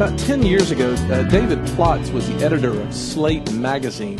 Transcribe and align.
About 0.00 0.18
10 0.18 0.44
years 0.44 0.70
ago, 0.70 0.94
uh, 0.94 1.24
David 1.24 1.58
Plotz 1.76 2.10
was 2.10 2.26
the 2.26 2.42
editor 2.42 2.70
of 2.70 2.94
Slate 2.94 3.52
magazine 3.52 4.18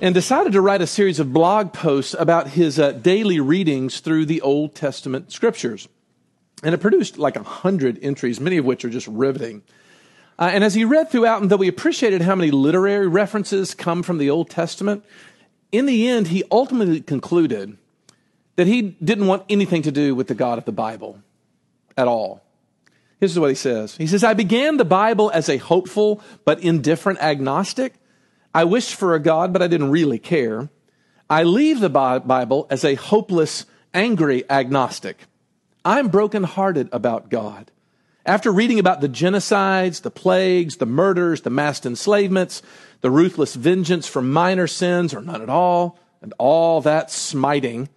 and 0.00 0.12
decided 0.12 0.52
to 0.54 0.60
write 0.60 0.82
a 0.82 0.86
series 0.88 1.20
of 1.20 1.32
blog 1.32 1.72
posts 1.72 2.12
about 2.18 2.48
his 2.48 2.76
uh, 2.76 2.90
daily 2.90 3.38
readings 3.38 4.00
through 4.00 4.26
the 4.26 4.40
Old 4.40 4.74
Testament 4.74 5.30
scriptures. 5.30 5.86
And 6.64 6.74
it 6.74 6.78
produced 6.78 7.18
like 7.18 7.36
a 7.36 7.44
hundred 7.44 8.00
entries, 8.02 8.40
many 8.40 8.56
of 8.56 8.64
which 8.64 8.84
are 8.84 8.90
just 8.90 9.06
riveting. 9.06 9.62
Uh, 10.40 10.50
and 10.52 10.64
as 10.64 10.74
he 10.74 10.84
read 10.84 11.08
throughout, 11.08 11.40
and 11.40 11.48
though 11.52 11.56
we 11.56 11.68
appreciated 11.68 12.22
how 12.22 12.34
many 12.34 12.50
literary 12.50 13.06
references 13.06 13.74
come 13.74 14.02
from 14.02 14.18
the 14.18 14.28
Old 14.28 14.50
Testament, 14.50 15.04
in 15.70 15.86
the 15.86 16.08
end, 16.08 16.26
he 16.26 16.42
ultimately 16.50 17.00
concluded 17.00 17.78
that 18.56 18.66
he 18.66 18.82
didn't 18.82 19.28
want 19.28 19.44
anything 19.48 19.82
to 19.82 19.92
do 19.92 20.16
with 20.16 20.26
the 20.26 20.34
God 20.34 20.58
of 20.58 20.64
the 20.64 20.72
Bible 20.72 21.20
at 21.96 22.08
all. 22.08 22.42
This 23.20 23.30
is 23.30 23.38
what 23.38 23.50
he 23.50 23.54
says. 23.54 23.96
He 23.96 24.06
says, 24.06 24.24
I 24.24 24.34
began 24.34 24.78
the 24.78 24.84
Bible 24.84 25.30
as 25.32 25.48
a 25.48 25.58
hopeful 25.58 26.22
but 26.44 26.60
indifferent 26.60 27.20
agnostic. 27.20 27.94
I 28.54 28.64
wished 28.64 28.94
for 28.94 29.14
a 29.14 29.20
God, 29.20 29.52
but 29.52 29.62
I 29.62 29.68
didn't 29.68 29.90
really 29.90 30.18
care. 30.18 30.70
I 31.28 31.44
leave 31.44 31.80
the 31.80 31.90
Bible 31.90 32.66
as 32.70 32.84
a 32.84 32.96
hopeless, 32.96 33.66
angry 33.94 34.42
agnostic. 34.50 35.18
I'm 35.84 36.08
brokenhearted 36.08 36.88
about 36.92 37.28
God. 37.28 37.70
After 38.26 38.50
reading 38.50 38.78
about 38.78 39.00
the 39.00 39.08
genocides, 39.08 40.02
the 40.02 40.10
plagues, 40.10 40.76
the 40.76 40.86
murders, 40.86 41.42
the 41.42 41.50
mass 41.50 41.84
enslavements, 41.84 42.62
the 43.00 43.10
ruthless 43.10 43.54
vengeance 43.54 44.06
for 44.06 44.20
minor 44.20 44.66
sins 44.66 45.14
or 45.14 45.20
none 45.20 45.42
at 45.42 45.48
all, 45.48 45.98
and 46.20 46.34
all 46.38 46.80
that 46.82 47.10
smiting, 47.10 47.88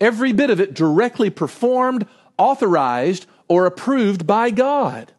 every 0.00 0.32
bit 0.32 0.50
of 0.50 0.60
it 0.60 0.74
directly 0.74 1.28
performed, 1.28 2.06
authorized, 2.38 3.26
or 3.48 3.66
approved 3.66 4.26
by 4.26 4.50
God. 4.50 5.12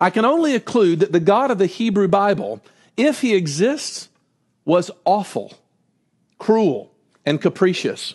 I 0.00 0.10
can 0.10 0.24
only 0.24 0.52
conclude 0.52 1.00
that 1.00 1.12
the 1.12 1.20
God 1.20 1.50
of 1.50 1.58
the 1.58 1.66
Hebrew 1.66 2.08
Bible, 2.08 2.60
if 2.96 3.20
he 3.20 3.34
exists, 3.34 4.08
was 4.64 4.90
awful, 5.04 5.54
cruel, 6.38 6.92
and 7.24 7.40
capricious. 7.40 8.14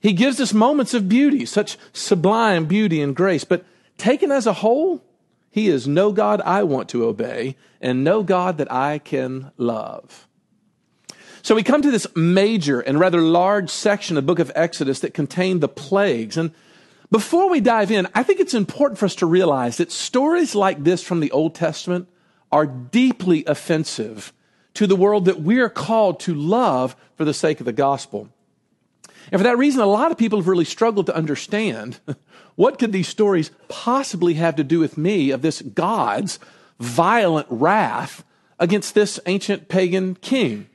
He 0.00 0.12
gives 0.12 0.40
us 0.40 0.52
moments 0.52 0.94
of 0.94 1.08
beauty, 1.08 1.44
such 1.46 1.76
sublime 1.92 2.66
beauty 2.66 3.00
and 3.00 3.14
grace, 3.14 3.44
but 3.44 3.64
taken 3.98 4.32
as 4.32 4.46
a 4.46 4.54
whole, 4.54 5.04
he 5.50 5.68
is 5.68 5.86
no 5.86 6.12
God 6.12 6.40
I 6.40 6.62
want 6.62 6.88
to 6.90 7.04
obey 7.04 7.56
and 7.80 8.02
no 8.02 8.22
God 8.22 8.58
that 8.58 8.72
I 8.72 8.98
can 8.98 9.52
love. 9.56 10.26
So 11.42 11.54
we 11.54 11.62
come 11.62 11.82
to 11.82 11.90
this 11.90 12.06
major 12.14 12.80
and 12.80 13.00
rather 13.00 13.20
large 13.20 13.70
section 13.70 14.16
of 14.16 14.24
the 14.24 14.26
book 14.26 14.38
of 14.38 14.52
Exodus 14.54 15.00
that 15.00 15.14
contained 15.14 15.60
the 15.60 15.68
plagues. 15.68 16.36
And 16.36 16.52
before 17.10 17.50
we 17.50 17.60
dive 17.60 17.90
in, 17.90 18.06
I 18.14 18.22
think 18.22 18.40
it's 18.40 18.54
important 18.54 18.98
for 18.98 19.06
us 19.06 19.16
to 19.16 19.26
realize 19.26 19.78
that 19.78 19.90
stories 19.90 20.54
like 20.54 20.84
this 20.84 21.02
from 21.02 21.20
the 21.20 21.30
Old 21.32 21.54
Testament 21.54 22.08
are 22.52 22.66
deeply 22.66 23.44
offensive 23.46 24.32
to 24.74 24.86
the 24.86 24.96
world 24.96 25.24
that 25.24 25.42
we 25.42 25.58
are 25.58 25.68
called 25.68 26.20
to 26.20 26.34
love 26.34 26.94
for 27.16 27.24
the 27.24 27.34
sake 27.34 27.60
of 27.60 27.66
the 27.66 27.72
gospel. 27.72 28.28
And 29.32 29.40
for 29.40 29.44
that 29.44 29.58
reason, 29.58 29.80
a 29.80 29.86
lot 29.86 30.10
of 30.10 30.18
people 30.18 30.38
have 30.38 30.48
really 30.48 30.64
struggled 30.64 31.06
to 31.06 31.14
understand 31.14 32.00
what 32.54 32.78
could 32.78 32.92
these 32.92 33.08
stories 33.08 33.50
possibly 33.68 34.34
have 34.34 34.56
to 34.56 34.64
do 34.64 34.78
with 34.78 34.96
me 34.96 35.30
of 35.30 35.42
this 35.42 35.62
God's 35.62 36.38
violent 36.78 37.46
wrath 37.50 38.24
against 38.58 38.94
this 38.94 39.20
ancient 39.26 39.68
pagan 39.68 40.14
king. 40.14 40.69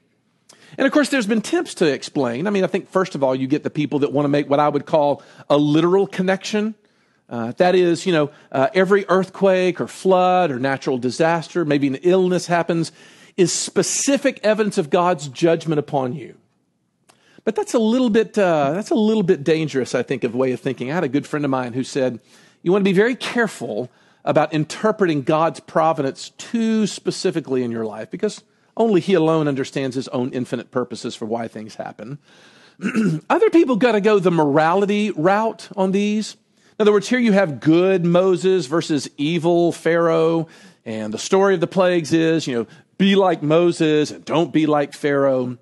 And 0.77 0.85
of 0.85 0.91
course, 0.91 1.09
there's 1.09 1.27
been 1.27 1.39
attempts 1.39 1.75
to 1.75 1.85
explain. 1.85 2.47
I 2.47 2.49
mean, 2.49 2.63
I 2.63 2.67
think 2.67 2.89
first 2.89 3.15
of 3.15 3.23
all, 3.23 3.35
you 3.35 3.47
get 3.47 3.63
the 3.63 3.69
people 3.69 3.99
that 3.99 4.11
want 4.11 4.25
to 4.25 4.29
make 4.29 4.49
what 4.49 4.59
I 4.59 4.67
would 4.67 4.85
call 4.85 5.23
a 5.49 5.57
literal 5.57 6.07
connection. 6.07 6.75
Uh, 7.29 7.53
that 7.57 7.75
is, 7.75 8.05
you 8.05 8.13
know, 8.13 8.31
uh, 8.51 8.67
every 8.73 9.05
earthquake 9.07 9.81
or 9.81 9.87
flood 9.87 10.51
or 10.51 10.59
natural 10.59 10.97
disaster, 10.97 11.65
maybe 11.65 11.87
an 11.87 11.95
illness 11.95 12.47
happens, 12.47 12.91
is 13.37 13.51
specific 13.51 14.39
evidence 14.43 14.77
of 14.77 14.89
God's 14.89 15.27
judgment 15.27 15.79
upon 15.79 16.13
you. 16.13 16.35
But 17.43 17.55
that's 17.55 17.73
a 17.73 17.79
little 17.79 18.09
bit 18.09 18.37
uh, 18.37 18.73
that's 18.73 18.91
a 18.91 18.95
little 18.95 19.23
bit 19.23 19.43
dangerous, 19.43 19.95
I 19.95 20.03
think, 20.03 20.23
of 20.23 20.35
way 20.35 20.51
of 20.51 20.59
thinking. 20.59 20.91
I 20.91 20.95
had 20.95 21.03
a 21.03 21.09
good 21.09 21.27
friend 21.27 21.45
of 21.45 21.51
mine 21.51 21.73
who 21.73 21.83
said, 21.83 22.19
"You 22.63 22.71
want 22.71 22.81
to 22.81 22.89
be 22.89 22.95
very 22.95 23.15
careful 23.15 23.89
about 24.23 24.51
interpreting 24.53 25.21
God's 25.21 25.59
providence 25.59 26.29
too 26.37 26.87
specifically 26.87 27.63
in 27.63 27.71
your 27.71 27.85
life 27.85 28.11
because." 28.11 28.43
Only 28.77 29.01
He 29.01 29.13
alone 29.13 29.47
understands 29.47 29.95
His 29.95 30.07
own 30.09 30.31
infinite 30.31 30.71
purposes 30.71 31.15
for 31.15 31.25
why 31.25 31.47
things 31.47 31.75
happen. 31.75 32.19
Other 33.29 33.49
people 33.49 33.75
got 33.77 33.93
to 33.93 34.01
go 34.01 34.19
the 34.19 34.31
morality 34.31 35.11
route 35.11 35.69
on 35.75 35.91
these. 35.91 36.35
In 36.77 36.83
other 36.83 36.91
words, 36.91 37.07
here 37.07 37.19
you 37.19 37.31
have 37.31 37.61
good 37.61 38.03
Moses 38.03 38.65
versus 38.65 39.09
evil 39.15 39.71
Pharaoh. 39.71 40.49
And 40.83 41.13
the 41.13 41.17
story 41.17 41.53
of 41.53 41.61
the 41.61 41.67
plagues 41.67 42.11
is, 42.11 42.47
you 42.47 42.55
know, 42.55 42.67
be 42.97 43.15
like 43.15 43.41
Moses 43.41 44.11
and 44.11 44.25
don't 44.25 44.51
be 44.51 44.65
like 44.65 44.93
Pharaoh. 44.93 45.57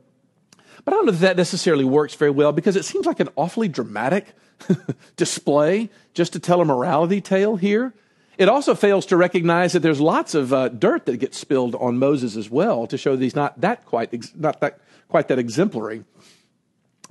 But 0.83 0.93
I 0.93 0.97
don't 0.97 1.05
know 1.05 1.13
if 1.13 1.19
that 1.19 1.37
necessarily 1.37 1.85
works 1.85 2.15
very 2.15 2.31
well 2.31 2.51
because 2.51 2.75
it 2.75 2.83
seems 2.83 3.05
like 3.05 3.19
an 3.19 3.29
awfully 3.35 3.67
dramatic 3.67 4.33
display 5.15 5.89
just 6.13 6.33
to 6.33 6.39
tell 6.39 6.61
a 6.61 6.65
morality 6.65 7.21
tale 7.21 7.55
here. 7.55 7.93
It 8.37 8.49
also 8.49 8.73
fails 8.73 9.05
to 9.07 9.17
recognize 9.17 9.73
that 9.73 9.81
there's 9.81 10.01
lots 10.01 10.33
of 10.33 10.51
uh, 10.51 10.69
dirt 10.69 11.05
that 11.05 11.17
gets 11.17 11.37
spilled 11.37 11.75
on 11.75 11.99
Moses 11.99 12.35
as 12.35 12.49
well 12.49 12.87
to 12.87 12.97
show 12.97 13.15
that 13.15 13.23
he's 13.23 13.35
not 13.35 13.61
that 13.61 13.85
quite 13.85 14.11
not 14.35 14.59
that 14.61 14.79
quite 15.07 15.27
that 15.27 15.39
exemplary. 15.39 16.03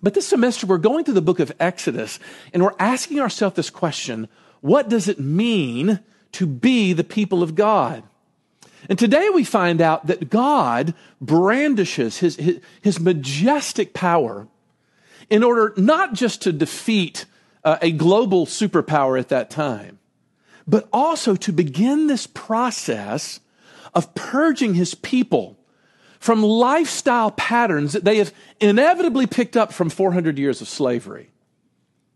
But 0.03 0.15
this 0.15 0.27
semester 0.27 0.66
we're 0.66 0.78
going 0.78 1.05
through 1.05 1.15
the 1.15 1.22
book 1.22 1.38
of 1.38 1.53
Exodus 1.61 2.19
and 2.53 2.62
we're 2.62 2.75
asking 2.78 3.21
ourselves 3.21 3.55
this 3.55 3.71
question: 3.71 4.28
What 4.61 4.88
does 4.88 5.06
it 5.06 5.21
mean 5.21 6.00
to 6.32 6.47
be 6.47 6.93
the 6.93 7.05
people 7.05 7.43
of 7.43 7.55
God? 7.55 8.03
And 8.88 8.99
today 8.99 9.28
we 9.32 9.44
find 9.44 9.81
out 9.81 10.06
that 10.09 10.28
God 10.28 10.94
brandishes 11.21 12.19
his, 12.19 12.37
his, 12.37 12.61
his 12.81 12.99
majestic 12.99 13.94
power 13.94 14.49
in 15.31 15.44
order 15.44 15.72
not 15.77 16.15
just 16.15 16.43
to 16.43 16.53
defeat 16.53 17.27
uh, 17.65 17.78
a 17.81 17.93
global 17.93 18.44
superpower 18.44 19.19
at 19.19 19.28
that 19.28 19.50
time, 19.50 19.99
but 20.67 20.89
also 20.93 21.34
to 21.37 21.53
begin 21.53 22.06
this 22.06 22.27
process 22.27 23.41
of 23.95 24.15
purging 24.15 24.75
his 24.75 24.95
people 24.95 25.59
from 26.19 26.43
lifestyle 26.43 27.31
patterns 27.33 27.93
that 27.93 28.05
they 28.05 28.19
have 28.19 28.33
inevitably 28.61 29.27
picked 29.27 29.56
up 29.56 29.73
from 29.73 29.91
400 29.91 30.39
years 30.39 30.61
of 30.61 30.69
slavery. 30.69 31.31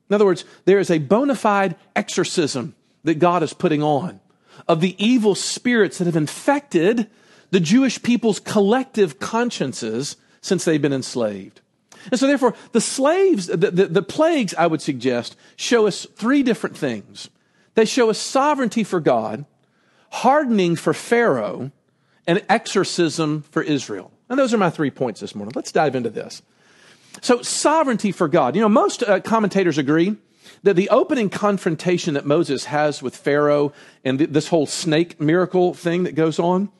In 0.09 0.15
other 0.15 0.25
words, 0.25 0.45
there 0.65 0.79
is 0.79 0.91
a 0.91 0.99
bona 0.99 1.34
fide 1.34 1.75
exorcism 1.97 2.75
that 3.05 3.19
God 3.19 3.43
is 3.43 3.53
putting 3.53 3.83
on 3.83 4.21
of 4.69 4.81
the 4.81 4.95
evil 5.05 5.34
spirits 5.34 5.99
that 5.99 6.07
have 6.07 6.17
infected 6.17 7.11
the 7.51 7.61
Jewish 7.61 8.03
people's 8.03 8.41
collective 8.41 9.19
consciences 9.19 10.17
since 10.41 10.65
they've 10.65 10.81
been 10.81 10.93
enslaved. 10.93 11.61
And 12.11 12.21
so, 12.21 12.27
therefore, 12.27 12.55
the 12.73 12.81
slaves, 12.81 13.49
the, 13.49 13.57
the, 13.57 13.87
the 13.87 14.03
plagues, 14.03 14.55
I 14.55 14.67
would 14.67 14.81
suggest, 14.81 15.37
show 15.57 15.87
us 15.87 16.07
three 16.15 16.43
different 16.43 16.77
things. 16.77 17.28
They 17.76 17.84
show 17.84 18.10
a 18.10 18.14
sovereignty 18.14 18.84
for 18.84 19.00
God, 19.00 19.44
hardening 20.10 20.76
for 20.76 20.94
Pharaoh, 20.94 21.70
and 22.26 22.42
exorcism 22.48 23.42
for 23.50 23.62
Israel. 23.62 24.10
And 24.28 24.38
those 24.38 24.53
are 24.53 24.59
my 24.59 24.70
three 24.70 24.91
points 24.91 25.20
this 25.20 25.34
morning. 25.34 25.53
Let's 25.54 25.72
dive 25.72 25.94
into 25.94 26.10
this. 26.10 26.42
So, 27.20 27.42
sovereignty 27.42 28.12
for 28.12 28.28
God. 28.28 28.56
You 28.56 28.62
know, 28.62 28.69
most 28.69 29.03
uh, 29.03 29.20
commentators 29.20 29.78
agree 29.78 30.16
that 30.62 30.75
the 30.75 30.88
opening 30.88 31.28
confrontation 31.28 32.15
that 32.15 32.26
Moses 32.26 32.65
has 32.65 33.03
with 33.03 33.15
Pharaoh 33.15 33.72
and 34.04 34.19
th- 34.19 34.31
this 34.31 34.48
whole 34.48 34.66
snake 34.66 35.20
miracle 35.20 35.75
thing 35.75 36.04
that 36.04 36.15
goes 36.15 36.38
on 36.38 36.70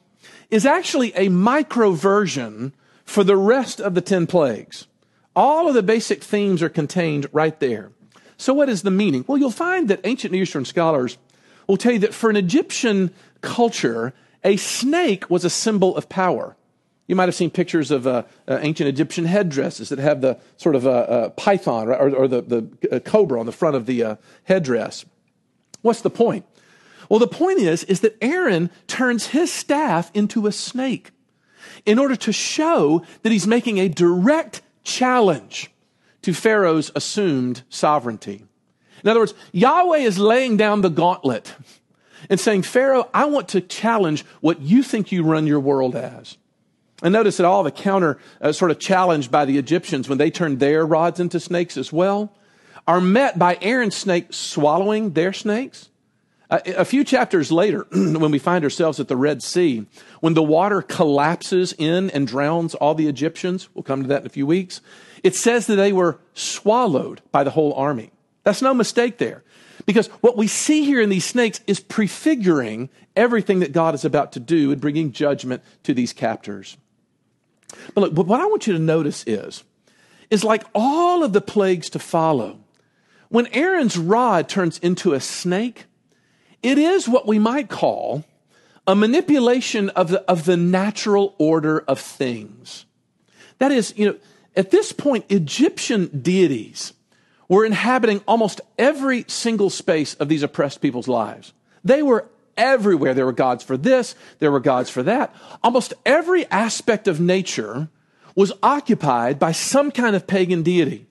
is 0.51 0.65
actually 0.65 1.13
a 1.15 1.29
micro 1.29 1.93
version 1.93 2.73
for 3.05 3.23
the 3.23 3.37
rest 3.37 3.81
of 3.81 3.95
the 3.95 4.01
10 4.01 4.27
plagues. 4.27 4.87
All 5.35 5.69
of 5.69 5.75
the 5.75 5.83
basic 5.83 6.25
themes 6.25 6.63
are 6.63 6.69
contained 6.71 7.29
right 7.33 7.59
there. 7.61 7.93
So, 8.37 8.53
what 8.53 8.69
is 8.69 8.83
the 8.83 8.91
meaning? 8.91 9.25
Well, 9.27 9.39
you'll 9.39 9.51
find 9.51 9.89
that 9.89 10.01
ancient 10.05 10.33
Near 10.33 10.43
Eastern 10.43 10.65
scholars 10.65 11.19
will 11.67 11.77
tell 11.77 11.93
you 11.93 11.99
that 12.01 12.15
for 12.15 12.31
an 12.31 12.37
Egyptian 12.37 13.13
culture, 13.41 14.13
a 14.45 14.57
snake 14.57 15.29
was 15.31 15.45
a 15.45 15.51
symbol 15.51 15.97
of 15.97 16.09
power. 16.09 16.57
You 17.07 17.17
might 17.17 17.27
have 17.27 17.35
seen 17.35 17.51
pictures 17.51 17.91
of 17.91 18.07
uh, 18.07 18.25
uh, 18.49 18.59
ancient 18.61 18.89
Egyptian 18.89 19.27
headdresses 19.27 19.89
that 19.91 19.99
have 19.99 20.21
the 20.21 20.39
sort 20.57 20.75
of 20.75 20.87
uh, 20.87 20.91
uh 20.91 21.29
python 21.31 21.89
or, 21.89 22.15
or, 22.15 22.29
the, 22.29 22.43
the 22.43 22.97
uh, 22.97 22.99
cobra 22.99 23.39
on 23.39 23.47
the 23.47 23.53
front 23.53 23.77
of 23.77 23.87
the 23.87 24.03
uh, 24.03 24.17
headdress. 24.45 25.05
What's 25.83 26.01
the 26.01 26.11
point? 26.11 26.45
Well, 27.09 27.21
the 27.21 27.29
point 27.29 27.61
is, 27.61 27.85
is 27.85 28.01
that 28.01 28.17
Aaron 28.21 28.71
turns 28.89 29.29
his 29.29 29.53
staff 29.53 30.11
into 30.15 30.49
a 30.49 30.53
snake 30.53 31.13
in 31.85 32.01
order 32.01 32.17
to 32.17 32.33
show 32.33 33.03
that 33.23 33.31
he's 33.31 33.47
making 33.47 33.79
a 33.79 33.89
direct 33.89 34.63
challenge 34.83 35.71
to 36.27 36.35
Pharaoh's 36.35 36.91
assumed 36.97 37.63
sovereignty. 37.69 38.45
In 39.05 39.09
other 39.09 39.21
words, 39.21 39.35
Yahweh 39.53 39.99
is 39.99 40.19
laying 40.19 40.57
down 40.57 40.81
the 40.81 40.91
gauntlet 40.91 41.55
and 42.29 42.41
saying, 42.41 42.63
Pharaoh, 42.63 43.09
I 43.15 43.27
want 43.27 43.51
to 43.51 43.61
challenge 43.61 44.25
what 44.41 44.61
you 44.61 44.83
think 44.83 45.13
you 45.13 45.23
run 45.23 45.47
your 45.47 45.61
world 45.61 45.95
as. 45.95 46.37
And 47.01 47.13
notice 47.13 47.37
that 47.37 47.47
all 47.47 47.63
the 47.63 47.71
counter 47.71 48.19
uh, 48.41 48.51
sort 48.51 48.73
of 48.73 48.81
challenged 48.81 49.31
by 49.31 49.45
the 49.45 49.57
Egyptians 49.57 50.09
when 50.09 50.19
they 50.19 50.33
turned 50.33 50.59
their 50.59 50.85
rods 50.85 51.21
into 51.21 51.39
snakes 51.39 51.77
as 51.77 51.93
well 51.93 52.33
are 52.89 53.01
met 53.01 53.39
by 53.39 53.57
Aaron's 53.63 53.95
snake 53.95 54.33
swallowing 54.33 55.13
their 55.13 55.33
snakes 55.33 55.91
A, 56.51 56.85
few 56.85 57.05
chapters 57.05 57.53
later, 57.53 57.87
when 57.93 58.33
we 58.33 58.41
find 58.41 58.65
ourselves 58.65 58.99
at 58.99 59.07
the 59.07 59.17
Red 59.17 59.45
Sea, 59.45 59.87
when 60.19 60.35
the 60.35 60.43
water 60.43 60.83
collapses 60.83 61.73
in 61.79 62.11
and 62.11 62.27
drowns 62.27 62.75
all 62.75 62.97
the 62.97 63.07
Egyptians, 63.07 63.69
we'll 63.75 63.85
come 63.85 64.03
to 64.03 64.09
that 64.09 64.23
in 64.23 64.27
a 64.27 64.31
few 64.31 64.47
weeks, 64.47 64.81
it 65.27 65.35
says 65.35 65.67
that 65.67 65.75
they 65.75 65.93
were 65.93 66.21
swallowed 66.35 67.21
by 67.33 67.43
the 67.43 67.51
whole 67.51 67.73
army. 67.73 68.13
That's 68.45 68.63
no 68.63 68.73
mistake 68.73 69.19
there. 69.19 69.43
Because 69.85 70.07
what 70.21 70.37
we 70.37 70.47
see 70.47 70.85
here 70.85 71.01
in 71.01 71.09
these 71.09 71.25
snakes 71.25 71.61
is 71.67 71.81
prefiguring 71.81 72.91
everything 73.17 73.59
that 73.59 73.73
God 73.73 73.97
is 73.97 74.05
about 74.05 74.31
to 74.33 74.41
do 74.41 74.71
in 74.71 74.79
bringing 74.79 75.11
judgment 75.11 75.65
to 75.83 75.93
these 75.93 76.13
captors. 76.13 76.77
But 77.93 78.03
look, 78.03 78.15
but 78.15 78.29
what 78.29 78.41
I 78.41 78.47
want 78.47 78.69
you 78.69 78.73
to 78.75 78.79
notice 78.79 79.25
is, 79.27 79.65
is 80.31 80.45
like 80.45 80.63
all 80.77 81.25
of 81.25 81.33
the 81.33 81.41
plagues 81.41 81.91
to 81.91 81.99
follow, 81.99 82.61
when 83.29 83.49
Aaron's 83.49 83.99
rod 83.99 84.49
turns 84.49 84.79
into 84.79 85.13
a 85.13 85.19
snake, 85.19 85.87
it 86.63 86.79
is 86.79 87.09
what 87.09 87.27
we 87.27 87.41
might 87.41 87.69
call 87.69 88.25
a 88.87 88.95
manipulation 88.95 89.91
of 89.91 90.07
the, 90.07 90.21
of 90.31 90.45
the 90.45 90.57
natural 90.57 91.35
order 91.37 91.81
of 91.81 91.99
things. 91.99 92.87
That 93.59 93.73
is, 93.73 93.93
you 93.97 94.07
know, 94.07 94.17
at 94.57 94.71
this 94.71 94.93
point, 94.93 95.27
Egyptian 95.29 96.07
deities 96.23 96.95
were 97.49 97.65
inhabiting 97.65 98.23
almost 98.27 98.61
every 98.79 99.25
single 99.29 99.71
space 99.71 100.15
of 100.15 100.29
these 100.29 100.43
oppressed 100.43 100.81
people's 100.81 101.07
lives. 101.07 101.53
They 101.85 102.03
were 102.03 102.29
everywhere. 102.57 103.15
There 103.15 103.27
were 103.27 103.33
gods 103.33 103.63
for 103.63 103.77
this, 103.77 104.15
there 104.39 104.51
were 104.51 104.61
gods 104.61 104.91
for 104.91 105.03
that. 105.03 105.35
Almost 105.63 105.95
every 106.05 106.47
aspect 106.47 107.07
of 107.07 107.21
nature 107.21 107.89
was 108.35 108.53
occupied 108.63 109.39
by 109.39 109.53
some 109.53 109.91
kind 109.91 110.17
of 110.17 110.27
pagan 110.27 110.63
deity. 110.63 111.07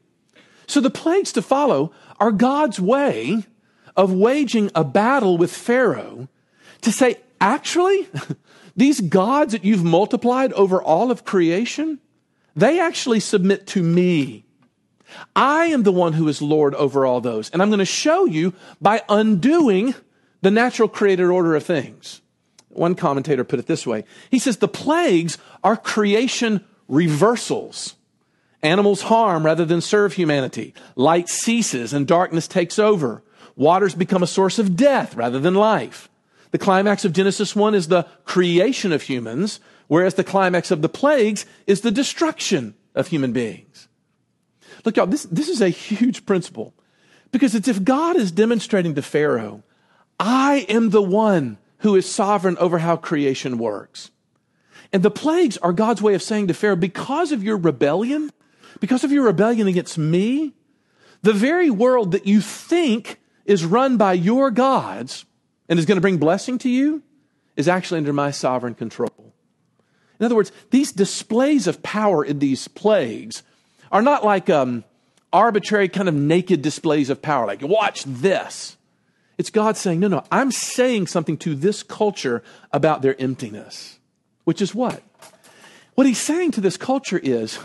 So 0.68 0.82
the 0.82 0.90
plagues 0.90 1.32
to 1.34 1.42
follow 1.42 1.92
are 2.20 2.32
God's 2.32 2.80
way 2.80 3.44
of 3.96 4.12
waging 4.12 4.72
a 4.76 4.84
battle 4.84 5.38
with 5.38 5.52
Pharaoh 5.56 6.28
to 6.82 6.92
say, 6.92 7.18
actually, 7.40 8.08
these 8.76 9.02
gods 9.02 9.54
that 9.54 9.64
you've 9.64 9.84
multiplied 9.84 10.52
over 10.54 10.82
all 10.82 11.12
of 11.12 11.24
creation, 11.24 12.00
they 12.56 12.80
actually 12.80 13.20
submit 13.20 13.68
to 13.68 13.84
me. 13.84 14.46
I 15.36 15.66
am 15.66 15.84
the 15.84 15.92
one 15.92 16.14
who 16.14 16.28
is 16.28 16.42
Lord 16.42 16.74
over 16.76 17.06
all 17.06 17.22
those. 17.22 17.50
And 17.50 17.62
I'm 17.62 17.70
going 17.70 17.80
to 17.80 17.86
show 17.86 18.26
you 18.26 18.54
by 18.82 19.02
undoing 19.10 19.96
the 20.42 20.52
natural 20.52 20.88
created 20.88 21.26
order 21.26 21.56
of 21.56 21.64
things. 21.64 22.22
One 22.70 22.96
commentator 22.96 23.44
put 23.44 23.60
it 23.60 23.68
this 23.68 23.88
way. 23.88 24.04
He 24.30 24.40
says 24.40 24.58
the 24.58 24.68
plagues 24.68 25.38
are 25.64 25.78
creation 25.78 26.66
reversals. 26.88 27.96
Animals 28.62 29.04
harm 29.04 29.46
rather 29.46 29.64
than 29.64 29.82
serve 29.82 30.14
humanity. 30.14 30.74
Light 30.96 31.30
ceases 31.30 31.94
and 31.94 32.08
darkness 32.08 32.48
takes 32.48 32.80
over. 32.80 33.24
Waters 33.56 33.96
become 33.96 34.24
a 34.24 34.28
source 34.28 34.60
of 34.60 34.76
death 34.76 35.16
rather 35.16 35.40
than 35.40 35.56
life. 35.56 36.10
The 36.52 36.58
climax 36.58 37.06
of 37.06 37.14
Genesis 37.14 37.56
1 37.56 37.76
is 37.76 37.88
the 37.88 38.08
creation 38.24 38.92
of 38.92 39.04
humans, 39.04 39.60
whereas 39.88 40.16
the 40.16 40.24
climax 40.24 40.72
of 40.72 40.82
the 40.82 40.90
plagues 40.90 41.46
is 41.68 41.82
the 41.82 41.92
destruction 41.92 42.76
of 42.94 43.08
human 43.08 43.32
beings. 43.32 43.88
Look, 44.84 44.98
y'all, 44.98 45.08
this, 45.08 45.24
this 45.24 45.50
is 45.50 45.62
a 45.62 45.70
huge 45.70 46.26
principle 46.26 46.74
because 47.32 47.56
it's 47.56 47.68
if 47.68 47.84
God 47.84 48.16
is 48.16 48.32
demonstrating 48.32 48.96
to 48.96 49.02
Pharaoh, 49.02 49.64
I 50.20 50.66
am 50.70 50.92
the 50.92 51.02
one 51.02 51.58
who 51.80 51.96
is 51.96 52.10
sovereign 52.10 52.58
over 52.58 52.80
how 52.80 52.96
creation 52.96 53.58
works. 53.58 54.12
And 54.94 55.04
the 55.04 55.12
plagues 55.12 55.58
are 55.58 55.74
God's 55.74 56.02
way 56.02 56.14
of 56.14 56.22
saying 56.22 56.48
to 56.48 56.54
Pharaoh, 56.54 56.76
because 56.76 57.32
of 57.32 57.44
your 57.44 57.58
rebellion, 57.58 58.32
because 58.80 59.04
of 59.04 59.12
your 59.12 59.26
rebellion 59.26 59.68
against 59.68 59.98
me, 59.98 60.54
the 61.22 61.34
very 61.34 61.70
world 61.70 62.12
that 62.12 62.28
you 62.28 62.40
think 62.40 63.20
is 63.46 63.66
run 63.66 63.98
by 63.98 64.14
your 64.14 64.52
gods 64.52 65.26
and 65.68 65.80
is 65.80 65.86
going 65.86 65.98
to 65.98 66.02
bring 66.02 66.18
blessing 66.18 66.58
to 66.60 66.70
you 66.70 67.04
is 67.56 67.68
actually 67.68 67.98
under 67.98 68.14
my 68.14 68.32
sovereign 68.32 68.76
control. 68.76 69.25
In 70.20 70.26
other 70.26 70.36
words, 70.36 70.52
these 70.72 70.92
displays 70.92 71.68
of 71.68 71.84
power 71.84 72.24
in 72.24 72.40
these 72.40 72.68
plagues 72.68 73.44
are 73.92 74.02
not 74.02 74.24
like 74.24 74.50
um, 74.50 74.84
arbitrary 75.32 75.90
kind 75.90 76.08
of 76.08 76.16
naked 76.16 76.62
displays 76.62 77.10
of 77.10 77.22
power, 77.22 77.46
like, 77.46 77.62
watch 77.62 78.04
this. 78.06 78.78
It's 79.38 79.50
God 79.50 79.76
saying, 79.76 80.00
no, 80.00 80.08
no, 80.08 80.24
I'm 80.32 80.52
saying 80.52 81.08
something 81.08 81.38
to 81.40 81.56
this 81.56 81.84
culture 81.84 82.42
about 82.72 83.02
their 83.02 83.20
emptiness, 83.20 84.00
which 84.46 84.62
is 84.62 84.74
what? 84.74 85.04
What 85.96 86.08
he's 86.08 86.22
saying 86.22 86.52
to 86.52 86.62
this 86.62 86.78
culture 86.78 87.20
is 87.22 87.60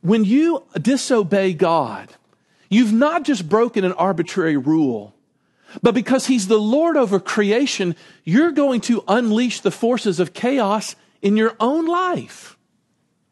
when 0.00 0.24
you 0.24 0.64
disobey 0.80 1.52
God, 1.52 2.08
you've 2.68 2.92
not 2.92 3.24
just 3.24 3.48
broken 3.48 3.84
an 3.84 3.92
arbitrary 3.92 4.56
rule, 4.56 5.14
but 5.82 5.94
because 5.94 6.26
he's 6.26 6.48
the 6.48 6.58
Lord 6.58 6.96
over 6.96 7.20
creation, 7.20 7.94
you're 8.24 8.52
going 8.52 8.80
to 8.82 9.04
unleash 9.08 9.60
the 9.60 9.70
forces 9.70 10.20
of 10.20 10.34
chaos 10.34 10.96
in 11.22 11.36
your 11.36 11.56
own 11.60 11.86
life 11.86 12.58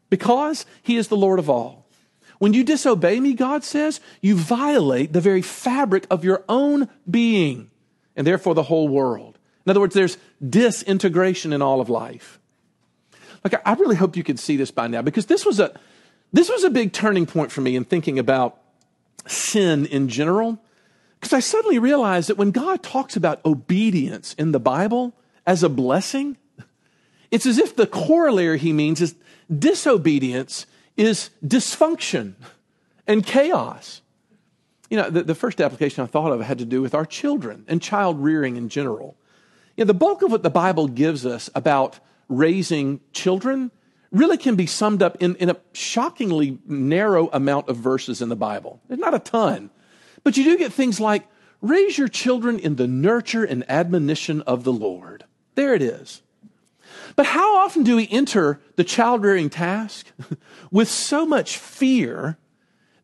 because 0.08 0.64
he 0.82 0.96
is 0.96 1.08
the 1.08 1.16
Lord 1.16 1.38
of 1.38 1.50
all. 1.50 1.86
When 2.38 2.54
you 2.54 2.64
disobey 2.64 3.20
me, 3.20 3.34
God 3.34 3.64
says, 3.64 4.00
you 4.22 4.34
violate 4.34 5.12
the 5.12 5.20
very 5.20 5.42
fabric 5.42 6.06
of 6.10 6.24
your 6.24 6.42
own 6.48 6.88
being 7.08 7.70
and 8.16 8.26
therefore 8.26 8.54
the 8.54 8.62
whole 8.62 8.88
world. 8.88 9.38
In 9.66 9.70
other 9.70 9.80
words, 9.80 9.94
there's 9.94 10.16
disintegration 10.46 11.52
in 11.52 11.60
all 11.60 11.80
of 11.80 11.90
life. 11.90 12.40
Like, 13.44 13.60
I 13.66 13.74
really 13.74 13.96
hope 13.96 14.16
you 14.16 14.24
could 14.24 14.38
see 14.38 14.56
this 14.56 14.70
by 14.70 14.86
now 14.86 15.02
because 15.02 15.26
this 15.26 15.44
was 15.44 15.60
a, 15.60 15.78
this 16.32 16.48
was 16.48 16.64
a 16.64 16.70
big 16.70 16.92
turning 16.92 17.26
point 17.26 17.52
for 17.52 17.60
me 17.60 17.76
in 17.76 17.84
thinking 17.84 18.18
about 18.18 18.58
sin 19.26 19.86
in 19.86 20.08
general. 20.08 20.58
Because 21.18 21.34
I 21.34 21.40
suddenly 21.40 21.78
realized 21.78 22.30
that 22.30 22.38
when 22.38 22.50
God 22.50 22.82
talks 22.82 23.16
about 23.16 23.44
obedience 23.44 24.34
in 24.34 24.52
the 24.52 24.60
Bible 24.60 25.14
as 25.46 25.62
a 25.62 25.68
blessing, 25.68 26.38
it's 27.30 27.46
as 27.46 27.58
if 27.58 27.76
the 27.76 27.86
corollary 27.86 28.58
he 28.58 28.72
means 28.72 29.00
is 29.00 29.14
disobedience 29.56 30.66
is 30.96 31.30
dysfunction 31.44 32.34
and 33.06 33.24
chaos. 33.24 34.02
You 34.88 34.96
know, 34.96 35.10
the, 35.10 35.22
the, 35.22 35.34
first 35.34 35.60
application 35.60 36.02
I 36.02 36.06
thought 36.06 36.32
of 36.32 36.40
had 36.40 36.58
to 36.58 36.64
do 36.64 36.82
with 36.82 36.94
our 36.94 37.06
children 37.06 37.64
and 37.68 37.80
child 37.80 38.20
rearing 38.20 38.56
in 38.56 38.68
general. 38.68 39.16
You 39.76 39.84
know, 39.84 39.86
the 39.86 39.94
bulk 39.94 40.22
of 40.22 40.32
what 40.32 40.42
the 40.42 40.50
Bible 40.50 40.88
gives 40.88 41.24
us 41.24 41.48
about 41.54 42.00
raising 42.28 43.00
children 43.12 43.70
really 44.10 44.36
can 44.36 44.56
be 44.56 44.66
summed 44.66 45.02
up 45.02 45.16
in, 45.20 45.36
in 45.36 45.48
a 45.48 45.56
shockingly 45.72 46.58
narrow 46.66 47.30
amount 47.32 47.68
of 47.68 47.76
verses 47.76 48.20
in 48.20 48.28
the 48.28 48.36
Bible. 48.36 48.80
There's 48.88 49.00
not 49.00 49.14
a 49.14 49.20
ton, 49.20 49.70
but 50.24 50.36
you 50.36 50.42
do 50.42 50.58
get 50.58 50.72
things 50.72 50.98
like 50.98 51.26
raise 51.60 51.96
your 51.96 52.08
children 52.08 52.58
in 52.58 52.76
the 52.76 52.88
nurture 52.88 53.44
and 53.44 53.68
admonition 53.70 54.42
of 54.42 54.64
the 54.64 54.72
Lord. 54.72 55.24
There 55.54 55.74
it 55.74 55.82
is. 55.82 56.22
But 57.16 57.26
how 57.26 57.58
often 57.58 57.82
do 57.82 57.96
we 57.96 58.08
enter 58.08 58.60
the 58.76 58.84
child 58.84 59.22
rearing 59.22 59.50
task 59.50 60.06
with 60.70 60.88
so 60.88 61.26
much 61.26 61.58
fear 61.58 62.38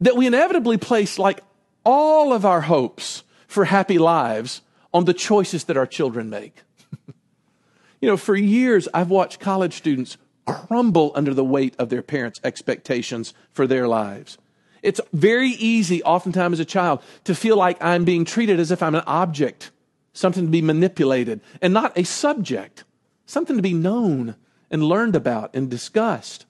that 0.00 0.16
we 0.16 0.26
inevitably 0.26 0.76
place 0.76 1.18
like 1.18 1.40
all 1.84 2.32
of 2.32 2.44
our 2.44 2.62
hopes 2.62 3.22
for 3.46 3.64
happy 3.64 3.98
lives 3.98 4.62
on 4.92 5.04
the 5.04 5.14
choices 5.14 5.64
that 5.64 5.76
our 5.76 5.86
children 5.86 6.30
make? 6.30 6.62
you 8.00 8.08
know, 8.08 8.16
for 8.16 8.36
years 8.36 8.88
I've 8.94 9.10
watched 9.10 9.40
college 9.40 9.74
students 9.74 10.16
crumble 10.46 11.12
under 11.14 11.34
the 11.34 11.44
weight 11.44 11.74
of 11.78 11.88
their 11.88 12.02
parents' 12.02 12.40
expectations 12.44 13.34
for 13.52 13.66
their 13.66 13.88
lives. 13.88 14.38
It's 14.82 15.00
very 15.12 15.50
easy, 15.50 16.02
oftentimes 16.04 16.54
as 16.54 16.60
a 16.60 16.64
child, 16.64 17.02
to 17.24 17.34
feel 17.34 17.56
like 17.56 17.82
I'm 17.82 18.04
being 18.04 18.24
treated 18.24 18.60
as 18.60 18.70
if 18.70 18.82
I'm 18.82 18.94
an 18.94 19.02
object, 19.06 19.72
something 20.12 20.44
to 20.44 20.50
be 20.50 20.62
manipulated, 20.62 21.40
and 21.60 21.74
not 21.74 21.98
a 21.98 22.04
subject 22.04 22.84
something 23.26 23.56
to 23.56 23.62
be 23.62 23.74
known 23.74 24.36
and 24.70 24.82
learned 24.82 25.14
about 25.14 25.54
and 25.54 25.70
discussed. 25.70 26.46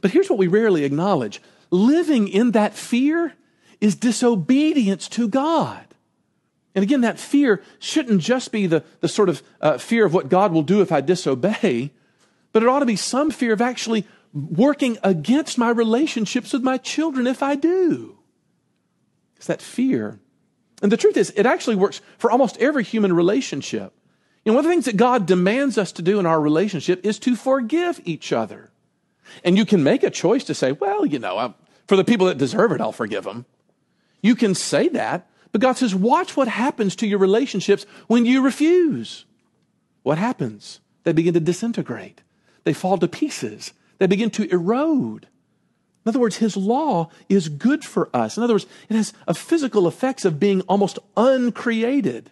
But 0.00 0.10
here's 0.10 0.28
what 0.28 0.38
we 0.38 0.46
rarely 0.46 0.84
acknowledge 0.84 1.40
living 1.70 2.28
in 2.28 2.52
that 2.52 2.74
fear 2.74 3.32
is 3.80 3.94
disobedience 3.94 5.08
to 5.08 5.28
God. 5.28 5.86
And 6.74 6.82
again, 6.82 7.00
that 7.00 7.18
fear 7.18 7.62
shouldn't 7.78 8.20
just 8.20 8.52
be 8.52 8.66
the, 8.66 8.84
the 9.00 9.08
sort 9.08 9.28
of 9.28 9.42
uh, 9.60 9.78
fear 9.78 10.04
of 10.04 10.12
what 10.12 10.28
God 10.28 10.52
will 10.52 10.62
do 10.62 10.82
if 10.82 10.92
I 10.92 11.00
disobey, 11.00 11.90
but 12.52 12.62
it 12.62 12.68
ought 12.68 12.80
to 12.80 12.86
be 12.86 12.96
some 12.96 13.30
fear 13.30 13.54
of 13.54 13.62
actually 13.62 14.06
working 14.32 14.98
against 15.02 15.56
my 15.56 15.70
relationships 15.70 16.52
with 16.52 16.62
my 16.62 16.76
children 16.76 17.26
if 17.26 17.42
I 17.42 17.54
do. 17.54 18.18
It's 19.36 19.46
that 19.46 19.62
fear. 19.62 20.20
And 20.82 20.92
the 20.92 20.98
truth 20.98 21.16
is, 21.16 21.32
it 21.34 21.46
actually 21.46 21.76
works 21.76 22.02
for 22.18 22.30
almost 22.30 22.58
every 22.58 22.84
human 22.84 23.14
relationship. 23.14 23.95
And 24.46 24.54
one 24.54 24.64
of 24.64 24.68
the 24.68 24.72
things 24.72 24.84
that 24.84 24.96
God 24.96 25.26
demands 25.26 25.76
us 25.76 25.90
to 25.92 26.02
do 26.02 26.20
in 26.20 26.24
our 26.24 26.40
relationship 26.40 27.04
is 27.04 27.18
to 27.18 27.34
forgive 27.34 28.00
each 28.04 28.32
other. 28.32 28.70
And 29.42 29.58
you 29.58 29.66
can 29.66 29.82
make 29.82 30.04
a 30.04 30.10
choice 30.10 30.44
to 30.44 30.54
say, 30.54 30.70
well, 30.70 31.04
you 31.04 31.18
know, 31.18 31.36
I'm, 31.36 31.54
for 31.88 31.96
the 31.96 32.04
people 32.04 32.28
that 32.28 32.38
deserve 32.38 32.70
it, 32.70 32.80
I'll 32.80 32.92
forgive 32.92 33.24
them. 33.24 33.44
You 34.22 34.36
can 34.36 34.54
say 34.54 34.88
that, 34.88 35.28
but 35.50 35.60
God 35.60 35.76
says, 35.76 35.96
watch 35.96 36.36
what 36.36 36.46
happens 36.46 36.94
to 36.96 37.08
your 37.08 37.18
relationships 37.18 37.86
when 38.06 38.24
you 38.24 38.40
refuse. 38.40 39.24
What 40.04 40.16
happens? 40.16 40.78
They 41.02 41.12
begin 41.12 41.34
to 41.34 41.40
disintegrate. 41.40 42.22
They 42.62 42.72
fall 42.72 42.98
to 42.98 43.08
pieces. 43.08 43.72
They 43.98 44.06
begin 44.06 44.30
to 44.30 44.48
erode. 44.52 45.26
In 46.04 46.10
other 46.10 46.20
words, 46.20 46.36
His 46.36 46.56
law 46.56 47.10
is 47.28 47.48
good 47.48 47.84
for 47.84 48.08
us. 48.14 48.36
In 48.36 48.44
other 48.44 48.54
words, 48.54 48.66
it 48.88 48.94
has 48.94 49.12
a 49.26 49.34
physical 49.34 49.88
effects 49.88 50.24
of 50.24 50.38
being 50.38 50.60
almost 50.62 51.00
uncreated. 51.16 52.30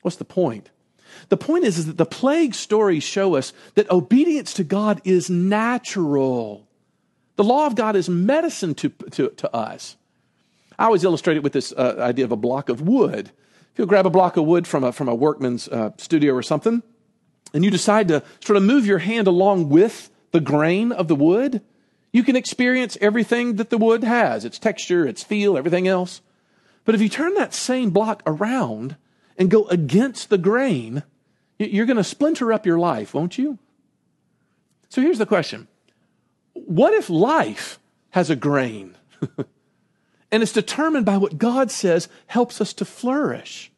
What's 0.00 0.16
the 0.16 0.24
point? 0.24 0.70
The 1.28 1.36
point 1.36 1.64
is, 1.64 1.78
is 1.78 1.86
that 1.86 1.96
the 1.96 2.06
plague 2.06 2.54
stories 2.54 3.02
show 3.02 3.34
us 3.36 3.52
that 3.74 3.90
obedience 3.90 4.54
to 4.54 4.64
God 4.64 5.00
is 5.04 5.30
natural. 5.30 6.66
The 7.36 7.44
law 7.44 7.66
of 7.66 7.74
God 7.74 7.96
is 7.96 8.08
medicine 8.08 8.74
to, 8.76 8.88
to, 8.88 9.30
to 9.30 9.54
us. 9.54 9.96
I 10.78 10.84
always 10.86 11.04
illustrate 11.04 11.36
it 11.36 11.42
with 11.42 11.52
this 11.52 11.72
uh, 11.72 11.96
idea 11.98 12.24
of 12.24 12.32
a 12.32 12.36
block 12.36 12.68
of 12.68 12.80
wood. 12.80 13.30
If 13.72 13.78
you 13.78 13.86
grab 13.86 14.06
a 14.06 14.10
block 14.10 14.36
of 14.36 14.44
wood 14.44 14.66
from 14.66 14.84
a, 14.84 14.92
from 14.92 15.08
a 15.08 15.14
workman's 15.14 15.68
uh, 15.68 15.90
studio 15.96 16.34
or 16.34 16.42
something, 16.42 16.82
and 17.52 17.64
you 17.64 17.70
decide 17.70 18.08
to 18.08 18.22
sort 18.40 18.56
of 18.56 18.62
move 18.62 18.86
your 18.86 18.98
hand 18.98 19.26
along 19.26 19.68
with 19.68 20.10
the 20.32 20.40
grain 20.40 20.92
of 20.92 21.08
the 21.08 21.14
wood, 21.14 21.60
you 22.12 22.22
can 22.22 22.36
experience 22.36 22.96
everything 23.00 23.56
that 23.56 23.70
the 23.70 23.78
wood 23.78 24.04
has 24.04 24.44
its 24.44 24.58
texture, 24.58 25.06
its 25.06 25.22
feel, 25.22 25.56
everything 25.56 25.88
else. 25.88 26.20
But 26.84 26.94
if 26.94 27.00
you 27.00 27.08
turn 27.08 27.34
that 27.34 27.54
same 27.54 27.90
block 27.90 28.22
around 28.26 28.96
and 29.36 29.50
go 29.50 29.64
against 29.66 30.30
the 30.30 30.38
grain, 30.38 31.02
you're 31.58 31.86
going 31.86 31.96
to 31.96 32.04
splinter 32.04 32.52
up 32.52 32.66
your 32.66 32.78
life, 32.78 33.14
won't 33.14 33.38
you? 33.38 33.58
So 34.88 35.00
here's 35.00 35.18
the 35.18 35.26
question 35.26 35.68
What 36.52 36.94
if 36.94 37.10
life 37.10 37.78
has 38.10 38.30
a 38.30 38.36
grain? 38.36 38.96
and 40.30 40.42
it's 40.42 40.52
determined 40.52 41.06
by 41.06 41.16
what 41.16 41.38
God 41.38 41.70
says 41.70 42.08
helps 42.26 42.60
us 42.60 42.72
to 42.74 42.84
flourish. 42.84 43.72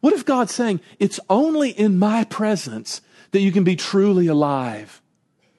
What 0.00 0.14
if 0.14 0.24
God's 0.24 0.52
saying, 0.52 0.80
it's 0.98 1.20
only 1.30 1.70
in 1.70 1.98
my 1.98 2.24
presence 2.24 3.02
that 3.30 3.40
you 3.40 3.52
can 3.52 3.62
be 3.62 3.76
truly 3.76 4.26
alive? 4.26 5.00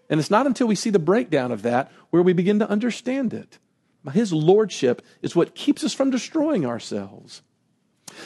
And 0.10 0.20
it's 0.20 0.30
not 0.30 0.46
until 0.46 0.68
we 0.68 0.76
see 0.76 0.90
the 0.90 1.00
breakdown 1.00 1.52
of 1.52 1.62
that 1.62 1.92
where 2.10 2.22
we 2.22 2.34
begin 2.34 2.60
to 2.60 2.70
understand 2.70 3.34
it. 3.34 3.58
His 4.12 4.34
lordship 4.34 5.02
is 5.22 5.36
what 5.36 5.56
keeps 5.56 5.84
us 5.84 5.94
from 5.94 6.10
destroying 6.10 6.66
ourselves. 6.66 7.42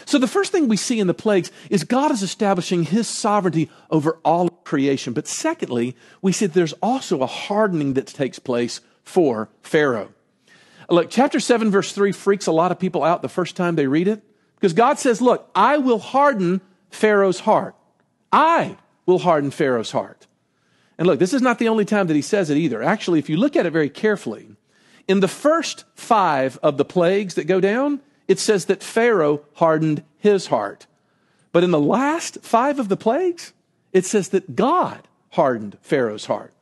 So 0.06 0.18
the 0.18 0.28
first 0.28 0.52
thing 0.52 0.68
we 0.68 0.78
see 0.78 1.00
in 1.00 1.08
the 1.08 1.14
plagues 1.14 1.52
is 1.70 1.84
God 1.84 2.12
is 2.12 2.24
establishing 2.24 2.84
his 2.84 3.08
sovereignty 3.08 3.70
over 3.90 4.20
all 4.24 4.50
creation. 4.50 5.14
But 5.14 5.28
secondly, 5.28 5.96
we 6.22 6.32
see 6.32 6.46
that 6.46 6.54
there's 6.54 6.74
also 6.74 7.22
a 7.22 7.28
hardening 7.28 7.94
that 7.94 8.08
takes 8.08 8.40
place 8.40 8.82
for 9.04 9.50
Pharaoh. 9.62 10.12
Look, 10.90 11.10
chapter 11.10 11.40
7, 11.40 11.70
verse 11.70 11.92
3 11.92 12.12
freaks 12.12 12.48
a 12.48 12.52
lot 12.52 12.72
of 12.72 12.80
people 12.80 13.04
out 13.04 13.22
the 13.22 13.30
first 13.30 13.56
time 13.56 13.76
they 13.76 13.88
read 13.88 14.08
it 14.08 14.22
because 14.56 14.74
God 14.74 15.00
says, 15.00 15.22
Look, 15.22 15.50
I 15.54 15.78
will 15.78 16.00
harden 16.00 16.62
Pharaoh's 16.90 17.42
heart. 17.42 17.76
I 18.32 18.78
will 19.06 19.20
harden 19.20 19.52
Pharaoh's 19.52 19.92
heart. 19.92 20.28
And 20.98 21.06
look, 21.06 21.20
this 21.20 21.34
is 21.34 21.42
not 21.42 21.60
the 21.60 21.68
only 21.68 21.86
time 21.86 22.08
that 22.08 22.16
he 22.16 22.22
says 22.22 22.50
it 22.50 22.58
either. 22.58 22.82
Actually, 22.82 23.20
if 23.20 23.30
you 23.30 23.38
look 23.38 23.56
at 23.56 23.66
it 23.66 23.72
very 23.72 23.90
carefully, 23.90 24.48
in 25.08 25.20
the 25.20 25.28
first 25.28 25.86
five 25.96 26.58
of 26.64 26.78
the 26.78 26.86
plagues 26.86 27.36
that 27.36 27.46
go 27.46 27.60
down, 27.60 28.02
it 28.28 28.40
says 28.40 28.66
that 28.66 28.84
Pharaoh 28.84 29.42
hardened 29.56 30.04
his 30.18 30.48
heart. 30.48 30.88
But 31.52 31.64
in 31.64 31.72
the 31.72 31.80
last 31.80 32.40
five 32.42 32.80
of 32.80 32.90
the 32.90 32.98
plagues, 32.98 33.54
it 33.94 34.06
says 34.06 34.30
that 34.30 34.56
God 34.56 35.08
hardened 35.32 35.78
Pharaoh's 35.82 36.26
heart. 36.26 36.54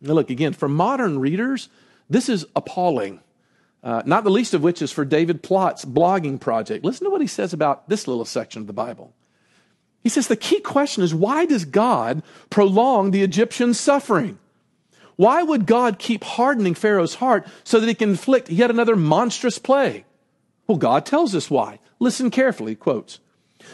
Now, 0.00 0.14
look, 0.14 0.30
again, 0.30 0.52
for 0.52 0.68
modern 0.68 1.18
readers, 1.18 1.68
this 2.08 2.28
is 2.28 2.46
appalling. 2.54 3.20
Uh, 3.82 4.02
not 4.06 4.24
the 4.24 4.30
least 4.30 4.54
of 4.54 4.62
which 4.62 4.80
is 4.80 4.92
for 4.92 5.04
David 5.04 5.42
Plotz's 5.42 5.84
blogging 5.84 6.40
project. 6.40 6.84
Listen 6.84 7.04
to 7.04 7.10
what 7.10 7.20
he 7.20 7.26
says 7.26 7.52
about 7.52 7.88
this 7.88 8.06
little 8.06 8.24
section 8.24 8.62
of 8.62 8.66
the 8.66 8.72
Bible. 8.72 9.12
He 10.02 10.08
says 10.08 10.28
the 10.28 10.36
key 10.36 10.60
question 10.60 11.02
is 11.02 11.14
why 11.14 11.46
does 11.46 11.64
God 11.64 12.22
prolong 12.50 13.10
the 13.10 13.22
Egyptian 13.22 13.74
suffering? 13.74 14.38
Why 15.16 15.42
would 15.42 15.66
God 15.66 15.98
keep 15.98 16.24
hardening 16.24 16.74
Pharaoh's 16.74 17.14
heart 17.14 17.46
so 17.62 17.80
that 17.80 17.86
he 17.86 17.94
can 17.94 18.10
inflict 18.10 18.50
yet 18.50 18.70
another 18.70 18.96
monstrous 18.96 19.58
plague? 19.58 20.04
Well, 20.66 20.78
God 20.78 21.04
tells 21.04 21.34
us 21.34 21.50
why. 21.50 21.78
Listen 21.98 22.30
carefully, 22.30 22.74
quotes. 22.74 23.20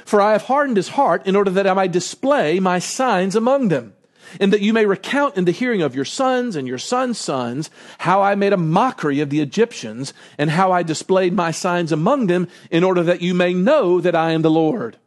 For 0.04 0.20
I 0.20 0.32
have 0.32 0.42
hardened 0.44 0.76
his 0.76 0.90
heart 0.90 1.26
in 1.26 1.36
order 1.36 1.50
that 1.50 1.66
I 1.66 1.74
might 1.74 1.92
display 1.92 2.60
my 2.60 2.78
signs 2.78 3.34
among 3.34 3.68
them 3.68 3.94
and 4.38 4.52
that 4.52 4.60
you 4.60 4.72
may 4.72 4.86
recount 4.86 5.36
in 5.36 5.44
the 5.44 5.52
hearing 5.52 5.82
of 5.82 5.94
your 5.94 6.04
sons 6.04 6.54
and 6.54 6.68
your 6.68 6.78
sons' 6.78 7.18
sons 7.18 7.70
how 7.98 8.22
I 8.22 8.34
made 8.34 8.52
a 8.52 8.58
mockery 8.58 9.20
of 9.20 9.30
the 9.30 9.40
Egyptians 9.40 10.12
and 10.38 10.50
how 10.50 10.70
I 10.70 10.82
displayed 10.82 11.32
my 11.32 11.50
signs 11.50 11.90
among 11.90 12.26
them 12.26 12.48
in 12.70 12.84
order 12.84 13.02
that 13.02 13.22
you 13.22 13.34
may 13.34 13.54
know 13.54 14.00
that 14.00 14.14
I 14.14 14.32
am 14.32 14.42
the 14.42 14.50
Lord. 14.50 14.98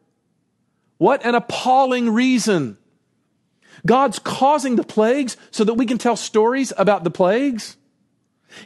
What 0.98 1.24
an 1.24 1.34
appalling 1.34 2.10
reason. 2.10 2.76
God's 3.86 4.18
causing 4.18 4.76
the 4.76 4.84
plagues 4.84 5.36
so 5.50 5.64
that 5.64 5.74
we 5.74 5.86
can 5.86 5.98
tell 5.98 6.16
stories 6.16 6.72
about 6.76 7.04
the 7.04 7.10
plagues. 7.10 7.76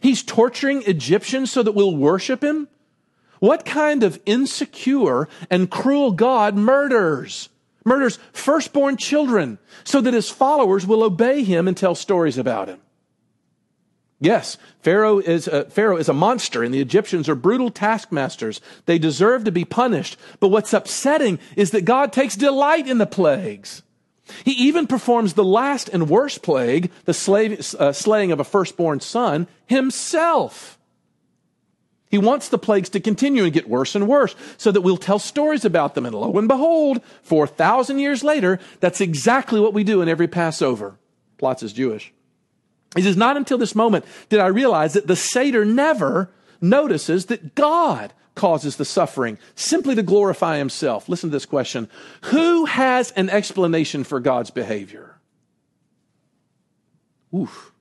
He's 0.01 0.23
torturing 0.23 0.83
Egyptians 0.87 1.51
so 1.51 1.63
that 1.63 1.73
we'll 1.73 1.97
worship 1.97 2.43
him. 2.43 2.69
What 3.41 3.65
kind 3.65 4.03
of 4.03 4.21
insecure 4.27 5.29
and 5.51 5.71
cruel 5.71 6.13
God 6.13 6.57
murders? 6.57 7.49
murders 7.89 8.19
firstborn 8.33 8.97
children 8.97 9.59
so 9.83 10.01
that 10.01 10.15
his 10.15 10.31
followers 10.31 10.87
will 10.87 11.03
obey 11.03 11.43
him 11.43 11.67
and 11.67 11.77
tell 11.77 11.95
stories 11.95 12.39
about 12.39 12.69
him. 12.69 12.81
Yes, 14.21 14.59
Pharaoh 14.83 15.19
is, 15.19 15.47
a, 15.47 15.65
Pharaoh 15.67 15.97
is 15.97 16.09
a 16.09 16.13
monster 16.13 16.63
and 16.63 16.75
the 16.75 16.81
Egyptians 16.81 17.29
are 17.29 17.37
brutal 17.37 17.71
taskmasters. 17.71 18.61
They 18.87 18.99
deserve 18.99 19.45
to 19.45 19.53
be 19.53 19.65
punished. 19.65 20.17
But 20.41 20.49
what's 20.49 20.73
upsetting 20.73 21.39
is 21.57 21.71
that 21.71 21.85
God 21.85 22.13
takes 22.13 22.37
delight 22.37 22.89
in 22.89 22.99
the 22.99 23.07
plagues. 23.07 23.83
He 24.45 24.53
even 24.53 24.87
performs 24.87 25.35
the 25.35 25.45
last 25.45 25.89
and 25.89 26.11
worst 26.11 26.43
plague, 26.43 26.91
the 27.05 27.15
slave, 27.15 27.75
uh, 27.79 27.93
slaying 27.93 28.33
of 28.33 28.41
a 28.41 28.45
firstborn 28.45 29.01
son, 29.01 29.47
himself. 29.67 30.78
He 32.11 32.19
wants 32.19 32.49
the 32.49 32.59
plagues 32.59 32.89
to 32.91 33.01
continue 33.01 33.45
and 33.45 33.53
get 33.53 33.69
worse 33.69 33.95
and 33.95 34.09
worse 34.09 34.35
so 34.57 34.73
that 34.73 34.81
we'll 34.81 34.97
tell 34.97 35.19
stories 35.19 35.65
about 35.65 35.95
them. 35.95 36.07
And 36.07 36.15
lo 36.15 36.33
and 36.39 36.49
behold, 36.49 37.03
4,000 37.23 37.99
years 37.99 38.25
later, 38.25 38.59
that's 38.81 39.01
exactly 39.01 39.61
what 39.61 39.75
we 39.75 39.85
do 39.85 40.01
in 40.01 40.09
every 40.09 40.29
Passover. 40.29 40.99
Plotz 41.39 41.63
is 41.63 41.73
Jewish. 41.73 42.13
He 42.97 43.03
says, 43.03 43.17
not 43.17 43.37
until 43.37 43.59
this 43.59 43.75
moment 43.75 44.05
did 44.29 44.41
I 44.41 44.47
realize 44.47 44.95
that 44.95 45.07
the 45.07 45.17
Seder 45.17 45.65
never 45.65 46.31
notices 46.61 47.27
that 47.27 47.55
God 47.55 48.13
causes 48.35 48.77
the 48.77 48.85
suffering 48.85 49.37
simply 49.55 49.95
to 49.95 50.03
glorify 50.03 50.59
himself. 50.59 51.09
Listen 51.09 51.29
to 51.29 51.37
this 51.37 51.45
question. 51.45 51.91
Who 52.23 52.65
has 52.65 53.11
an 53.13 53.29
explanation 53.29 54.05
for 54.05 54.21
God's 54.21 54.51
behavior? 54.51 55.17
Oof. 57.35 57.73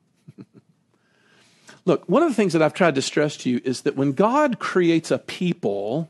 Look, 1.88 2.03
one 2.10 2.22
of 2.22 2.27
the 2.27 2.36
things 2.36 2.51
that 2.51 2.62
I've 2.62 2.74
tried 2.74 2.96
to 2.96 3.01
stress 3.01 3.38
to 3.38 3.50
you 3.50 3.62
is 3.63 3.84
that 3.84 3.96
when 3.96 4.12
God 4.12 4.60
creates 4.60 5.10
a 5.10 5.17
people, 5.17 6.10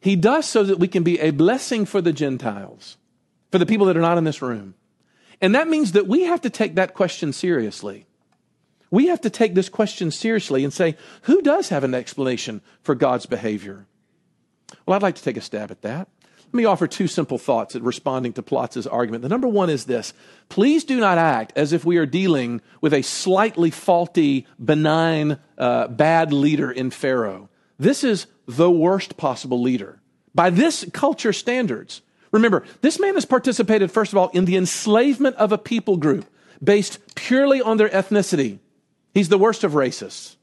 he 0.00 0.16
does 0.16 0.44
so 0.44 0.62
that 0.62 0.78
we 0.78 0.86
can 0.86 1.02
be 1.02 1.18
a 1.18 1.30
blessing 1.30 1.86
for 1.86 2.02
the 2.02 2.12
Gentiles, 2.12 2.98
for 3.50 3.56
the 3.56 3.64
people 3.64 3.86
that 3.86 3.96
are 3.96 4.02
not 4.02 4.18
in 4.18 4.24
this 4.24 4.42
room. 4.42 4.74
And 5.40 5.54
that 5.54 5.66
means 5.66 5.92
that 5.92 6.06
we 6.06 6.24
have 6.24 6.42
to 6.42 6.50
take 6.50 6.74
that 6.74 6.92
question 6.92 7.32
seriously. 7.32 8.04
We 8.90 9.06
have 9.06 9.22
to 9.22 9.30
take 9.30 9.54
this 9.54 9.70
question 9.70 10.10
seriously 10.10 10.62
and 10.62 10.74
say, 10.74 10.94
who 11.22 11.40
does 11.40 11.70
have 11.70 11.84
an 11.84 11.94
explanation 11.94 12.60
for 12.82 12.94
God's 12.94 13.24
behavior? 13.24 13.86
Well, 14.84 14.94
I'd 14.94 15.02
like 15.02 15.14
to 15.14 15.22
take 15.22 15.38
a 15.38 15.40
stab 15.40 15.70
at 15.70 15.80
that. 15.80 16.08
Let 16.48 16.54
me 16.54 16.64
offer 16.64 16.86
two 16.86 17.08
simple 17.08 17.36
thoughts 17.36 17.76
at 17.76 17.82
responding 17.82 18.32
to 18.32 18.42
Plotz's 18.42 18.86
argument. 18.86 19.22
The 19.22 19.28
number 19.28 19.48
one 19.48 19.68
is 19.68 19.84
this. 19.84 20.14
Please 20.48 20.82
do 20.82 20.98
not 20.98 21.18
act 21.18 21.52
as 21.56 21.74
if 21.74 21.84
we 21.84 21.98
are 21.98 22.06
dealing 22.06 22.62
with 22.80 22.94
a 22.94 23.02
slightly 23.02 23.70
faulty, 23.70 24.46
benign, 24.62 25.38
uh, 25.58 25.88
bad 25.88 26.32
leader 26.32 26.70
in 26.70 26.90
Pharaoh. 26.90 27.50
This 27.78 28.02
is 28.02 28.26
the 28.46 28.70
worst 28.70 29.18
possible 29.18 29.60
leader. 29.60 30.00
By 30.34 30.48
this 30.48 30.86
culture 30.94 31.34
standards. 31.34 32.00
Remember, 32.32 32.64
this 32.80 32.98
man 32.98 33.14
has 33.14 33.26
participated, 33.26 33.90
first 33.90 34.12
of 34.12 34.18
all, 34.18 34.28
in 34.28 34.46
the 34.46 34.56
enslavement 34.56 35.36
of 35.36 35.52
a 35.52 35.58
people 35.58 35.98
group 35.98 36.24
based 36.64 36.98
purely 37.14 37.60
on 37.60 37.76
their 37.76 37.90
ethnicity. 37.90 38.58
He's 39.12 39.28
the 39.28 39.38
worst 39.38 39.64
of 39.64 39.72
racists. 39.72 40.36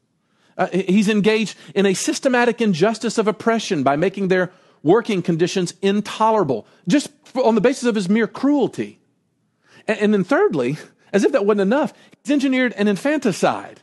Uh, 0.56 0.68
he's 0.68 1.10
engaged 1.10 1.58
in 1.74 1.88
a 1.88 1.96
systematic 1.96 2.62
injustice 2.62 3.18
of 3.18 3.28
oppression 3.28 3.82
by 3.82 3.96
making 3.96 4.28
their 4.28 4.52
working 4.86 5.24
conditions 5.24 5.74
intolerable, 5.82 6.68
just 6.88 7.10
on 7.44 7.56
the 7.56 7.62
basis 7.62 7.86
of 7.86 7.96
his 7.96 8.08
mere 8.08 8.28
cruelty. 8.28 9.00
And, 9.88 10.00
and 10.00 10.14
then, 10.14 10.24
thirdly, 10.24 10.78
as 11.12 11.24
if 11.24 11.32
that 11.32 11.46
wasn't 11.46 11.62
enough, 11.62 11.92
he's 12.24 12.32
engineered 12.32 12.72
an 12.74 12.88
infanticide 12.88 13.82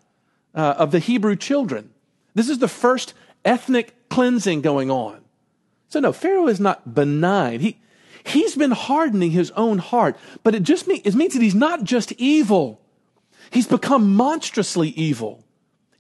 uh, 0.55 0.77
of 0.79 0.93
the 0.93 1.01
Hebrew 1.01 1.35
children. 1.35 1.91
This 2.35 2.49
is 2.49 2.61
the 2.61 2.69
first 2.69 3.15
ethnic 3.45 4.09
cleansing 4.11 4.61
going 4.63 4.93
on. 4.93 5.21
So, 5.89 5.99
no, 5.99 6.13
Pharaoh 6.13 6.47
is 6.47 6.61
not 6.61 6.95
benign. 6.95 7.59
He, 7.59 7.81
he's 8.25 8.55
been 8.55 8.71
hardening 8.71 9.33
his 9.33 9.51
own 9.57 9.79
heart, 9.79 10.17
but 10.45 10.55
it 10.55 10.63
just 10.63 10.87
mean, 10.87 11.03
it 11.05 11.17
means 11.17 11.35
that 11.35 11.43
he's 11.43 11.55
not 11.55 11.83
just 11.83 12.13
evil, 12.13 12.81
he's 13.51 13.67
become 13.67 14.15
monstrously 14.15 14.91
evil. 14.91 15.43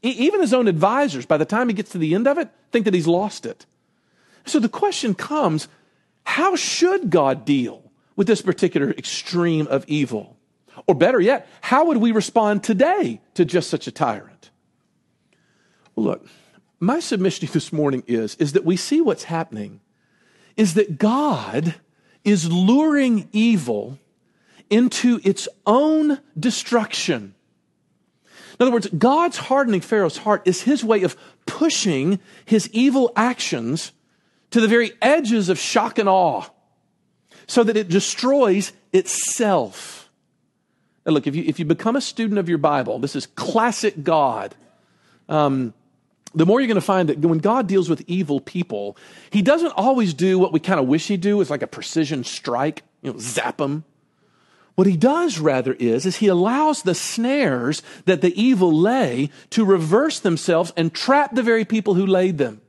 Even 0.04 0.40
his 0.40 0.54
own 0.54 0.68
advisors, 0.68 1.26
by 1.26 1.36
the 1.36 1.44
time 1.44 1.68
he 1.68 1.74
gets 1.74 1.90
to 1.90 1.98
the 1.98 2.14
end 2.14 2.28
of 2.28 2.38
it, 2.38 2.50
think 2.70 2.84
that 2.84 2.94
he's 2.94 3.06
lost 3.08 3.46
it. 3.46 3.66
So 4.44 4.58
the 4.58 4.68
question 4.68 5.14
comes 5.14 5.68
how 6.24 6.56
should 6.56 7.10
God 7.10 7.44
deal 7.44 7.90
with 8.16 8.26
this 8.26 8.42
particular 8.42 8.90
extreme 8.90 9.66
of 9.66 9.84
evil? 9.88 10.36
Or 10.86 10.94
better 10.94 11.20
yet, 11.20 11.48
how 11.60 11.86
would 11.86 11.98
we 11.98 12.12
respond 12.12 12.64
today 12.64 13.20
to 13.34 13.44
just 13.44 13.68
such 13.68 13.86
a 13.86 13.92
tyrant? 13.92 14.50
Well, 15.94 16.06
look, 16.06 16.26
my 16.80 17.00
submission 17.00 17.48
this 17.52 17.72
morning 17.72 18.02
is, 18.06 18.34
is 18.36 18.52
that 18.52 18.64
we 18.64 18.76
see 18.76 19.00
what's 19.00 19.24
happening 19.24 19.80
is 20.56 20.74
that 20.74 20.98
God 20.98 21.76
is 22.24 22.50
luring 22.50 23.28
evil 23.32 23.98
into 24.68 25.20
its 25.24 25.48
own 25.66 26.20
destruction. 26.38 27.34
In 28.58 28.62
other 28.66 28.70
words, 28.70 28.88
God's 28.88 29.38
hardening 29.38 29.80
Pharaoh's 29.80 30.18
heart 30.18 30.42
is 30.44 30.62
his 30.62 30.84
way 30.84 31.02
of 31.02 31.16
pushing 31.46 32.20
his 32.44 32.68
evil 32.72 33.12
actions 33.16 33.92
to 34.52 34.60
the 34.60 34.68
very 34.68 34.92
edges 35.02 35.48
of 35.48 35.58
shock 35.58 35.98
and 35.98 36.08
awe 36.08 36.44
so 37.46 37.64
that 37.64 37.76
it 37.76 37.88
destroys 37.88 38.72
itself. 38.92 40.10
Now, 41.04 41.12
look, 41.12 41.26
if 41.26 41.34
you, 41.34 41.44
if 41.46 41.58
you 41.58 41.64
become 41.64 41.96
a 41.96 42.00
student 42.00 42.38
of 42.38 42.48
your 42.48 42.58
Bible, 42.58 42.98
this 42.98 43.16
is 43.16 43.26
classic 43.26 44.04
God. 44.04 44.54
Um, 45.28 45.74
the 46.34 46.46
more 46.46 46.60
you're 46.60 46.68
going 46.68 46.76
to 46.76 46.80
find 46.80 47.08
that 47.08 47.18
when 47.18 47.38
God 47.38 47.66
deals 47.66 47.90
with 47.90 48.02
evil 48.06 48.40
people, 48.40 48.96
He 49.30 49.42
doesn't 49.42 49.72
always 49.72 50.14
do 50.14 50.38
what 50.38 50.52
we 50.52 50.60
kind 50.60 50.80
of 50.80 50.86
wish 50.86 51.08
He'd 51.08 51.20
do. 51.20 51.40
It's 51.40 51.50
like 51.50 51.62
a 51.62 51.66
precision 51.66 52.24
strike, 52.24 52.82
you 53.02 53.12
know, 53.12 53.18
zap 53.18 53.58
them. 53.58 53.84
What 54.76 54.86
He 54.86 54.96
does 54.96 55.38
rather 55.38 55.74
is, 55.74 56.06
is 56.06 56.16
He 56.16 56.28
allows 56.28 56.82
the 56.82 56.94
snares 56.94 57.82
that 58.06 58.22
the 58.22 58.40
evil 58.40 58.72
lay 58.72 59.28
to 59.50 59.64
reverse 59.64 60.20
themselves 60.20 60.72
and 60.76 60.94
trap 60.94 61.34
the 61.34 61.42
very 61.42 61.66
people 61.66 61.94
who 61.94 62.06
laid 62.06 62.38
them. 62.38 62.61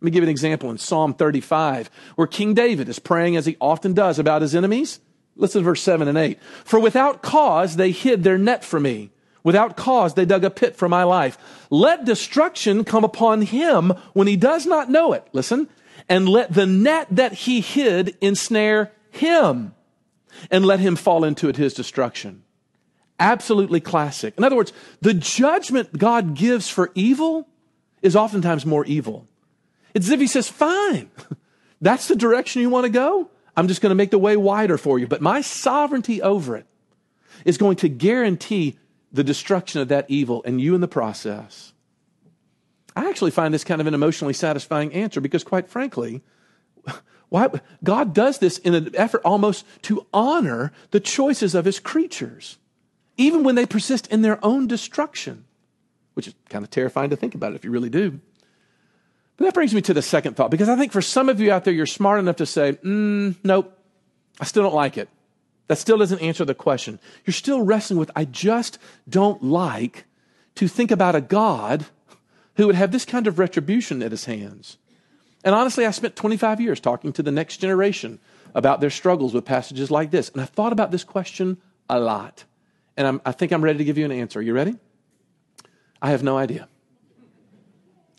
Let 0.00 0.04
me 0.04 0.10
give 0.12 0.22
you 0.22 0.28
an 0.28 0.30
example 0.30 0.70
in 0.70 0.78
Psalm 0.78 1.12
35, 1.12 1.90
where 2.14 2.28
King 2.28 2.54
David 2.54 2.88
is 2.88 3.00
praying 3.00 3.36
as 3.36 3.46
he 3.46 3.56
often 3.60 3.94
does 3.94 4.20
about 4.20 4.42
his 4.42 4.54
enemies. 4.54 5.00
Listen 5.34 5.62
to 5.62 5.64
verse 5.64 5.82
7 5.82 6.06
and 6.06 6.16
8. 6.16 6.38
For 6.64 6.78
without 6.78 7.20
cause 7.20 7.74
they 7.76 7.90
hid 7.90 8.22
their 8.22 8.38
net 8.38 8.64
for 8.64 8.78
me. 8.78 9.10
Without 9.42 9.76
cause 9.76 10.14
they 10.14 10.24
dug 10.24 10.44
a 10.44 10.50
pit 10.50 10.76
for 10.76 10.88
my 10.88 11.02
life. 11.02 11.36
Let 11.70 12.04
destruction 12.04 12.84
come 12.84 13.02
upon 13.02 13.42
him 13.42 13.92
when 14.12 14.28
he 14.28 14.36
does 14.36 14.66
not 14.66 14.90
know 14.90 15.12
it. 15.12 15.26
Listen. 15.32 15.68
And 16.08 16.28
let 16.28 16.52
the 16.52 16.66
net 16.66 17.08
that 17.10 17.32
he 17.32 17.60
hid 17.60 18.16
ensnare 18.20 18.92
him. 19.10 19.74
And 20.50 20.64
let 20.64 20.78
him 20.78 20.94
fall 20.94 21.24
into 21.24 21.48
it 21.48 21.56
his 21.56 21.74
destruction. 21.74 22.44
Absolutely 23.18 23.80
classic. 23.80 24.34
In 24.38 24.44
other 24.44 24.54
words, 24.54 24.72
the 25.00 25.14
judgment 25.14 25.98
God 25.98 26.34
gives 26.34 26.68
for 26.68 26.92
evil 26.94 27.48
is 28.00 28.14
oftentimes 28.14 28.64
more 28.64 28.84
evil. 28.84 29.26
It's 29.94 30.06
as 30.06 30.12
if 30.12 30.20
he 30.20 30.26
says, 30.26 30.48
fine, 30.48 31.10
that's 31.80 32.08
the 32.08 32.16
direction 32.16 32.62
you 32.62 32.70
want 32.70 32.84
to 32.84 32.90
go. 32.90 33.30
I'm 33.56 33.68
just 33.68 33.80
going 33.80 33.90
to 33.90 33.96
make 33.96 34.10
the 34.12 34.18
way 34.18 34.36
wider 34.36 34.78
for 34.78 34.98
you. 34.98 35.08
But 35.08 35.20
my 35.20 35.40
sovereignty 35.40 36.22
over 36.22 36.56
it 36.56 36.66
is 37.44 37.58
going 37.58 37.76
to 37.76 37.88
guarantee 37.88 38.78
the 39.12 39.24
destruction 39.24 39.80
of 39.80 39.88
that 39.88 40.06
evil 40.08 40.42
and 40.44 40.60
you 40.60 40.74
in 40.74 40.80
the 40.80 40.88
process. 40.88 41.72
I 42.94 43.08
actually 43.08 43.30
find 43.30 43.54
this 43.54 43.64
kind 43.64 43.80
of 43.80 43.86
an 43.86 43.94
emotionally 43.94 44.34
satisfying 44.34 44.92
answer 44.92 45.20
because, 45.20 45.44
quite 45.44 45.68
frankly, 45.68 46.22
why, 47.28 47.48
God 47.82 48.14
does 48.14 48.38
this 48.38 48.58
in 48.58 48.74
an 48.74 48.94
effort 48.94 49.22
almost 49.24 49.64
to 49.82 50.06
honor 50.12 50.72
the 50.90 51.00
choices 51.00 51.54
of 51.54 51.64
his 51.64 51.78
creatures, 51.78 52.58
even 53.16 53.44
when 53.44 53.54
they 53.54 53.66
persist 53.66 54.06
in 54.08 54.22
their 54.22 54.44
own 54.44 54.66
destruction, 54.66 55.44
which 56.14 56.26
is 56.26 56.34
kind 56.48 56.64
of 56.64 56.70
terrifying 56.70 57.10
to 57.10 57.16
think 57.16 57.34
about 57.34 57.54
if 57.54 57.64
you 57.64 57.70
really 57.70 57.90
do. 57.90 58.20
But 59.38 59.44
that 59.44 59.54
brings 59.54 59.72
me 59.72 59.80
to 59.82 59.94
the 59.94 60.02
second 60.02 60.34
thought, 60.34 60.50
because 60.50 60.68
I 60.68 60.76
think 60.76 60.92
for 60.92 61.00
some 61.00 61.28
of 61.28 61.40
you 61.40 61.52
out 61.52 61.64
there, 61.64 61.72
you're 61.72 61.86
smart 61.86 62.18
enough 62.18 62.36
to 62.36 62.46
say, 62.46 62.72
mm, 62.72 63.36
nope, 63.44 63.72
I 64.40 64.44
still 64.44 64.64
don't 64.64 64.74
like 64.74 64.98
it. 64.98 65.08
That 65.68 65.78
still 65.78 65.96
doesn't 65.96 66.20
answer 66.20 66.44
the 66.44 66.54
question. 66.54 66.98
You're 67.24 67.34
still 67.34 67.62
wrestling 67.62 68.00
with, 68.00 68.10
I 68.16 68.24
just 68.24 68.78
don't 69.08 69.42
like 69.42 70.06
to 70.56 70.66
think 70.66 70.90
about 70.90 71.14
a 71.14 71.20
God 71.20 71.86
who 72.56 72.66
would 72.66 72.74
have 72.74 72.90
this 72.90 73.04
kind 73.04 73.28
of 73.28 73.38
retribution 73.38 74.02
at 74.02 74.10
his 74.10 74.24
hands. 74.24 74.76
And 75.44 75.54
honestly, 75.54 75.86
I 75.86 75.92
spent 75.92 76.16
25 76.16 76.60
years 76.60 76.80
talking 76.80 77.12
to 77.12 77.22
the 77.22 77.30
next 77.30 77.58
generation 77.58 78.18
about 78.56 78.80
their 78.80 78.90
struggles 78.90 79.34
with 79.34 79.44
passages 79.44 79.88
like 79.88 80.10
this. 80.10 80.30
And 80.30 80.42
I 80.42 80.46
thought 80.46 80.72
about 80.72 80.90
this 80.90 81.04
question 81.04 81.58
a 81.88 82.00
lot. 82.00 82.44
And 82.96 83.06
I'm, 83.06 83.20
i 83.24 83.30
think 83.30 83.52
I'm 83.52 83.62
ready 83.62 83.78
to 83.78 83.84
give 83.84 83.98
you 83.98 84.04
an 84.04 84.10
answer. 84.10 84.40
Are 84.40 84.42
you 84.42 84.52
ready? 84.52 84.74
I 86.02 86.10
have 86.10 86.24
no 86.24 86.36
idea. 86.36 86.66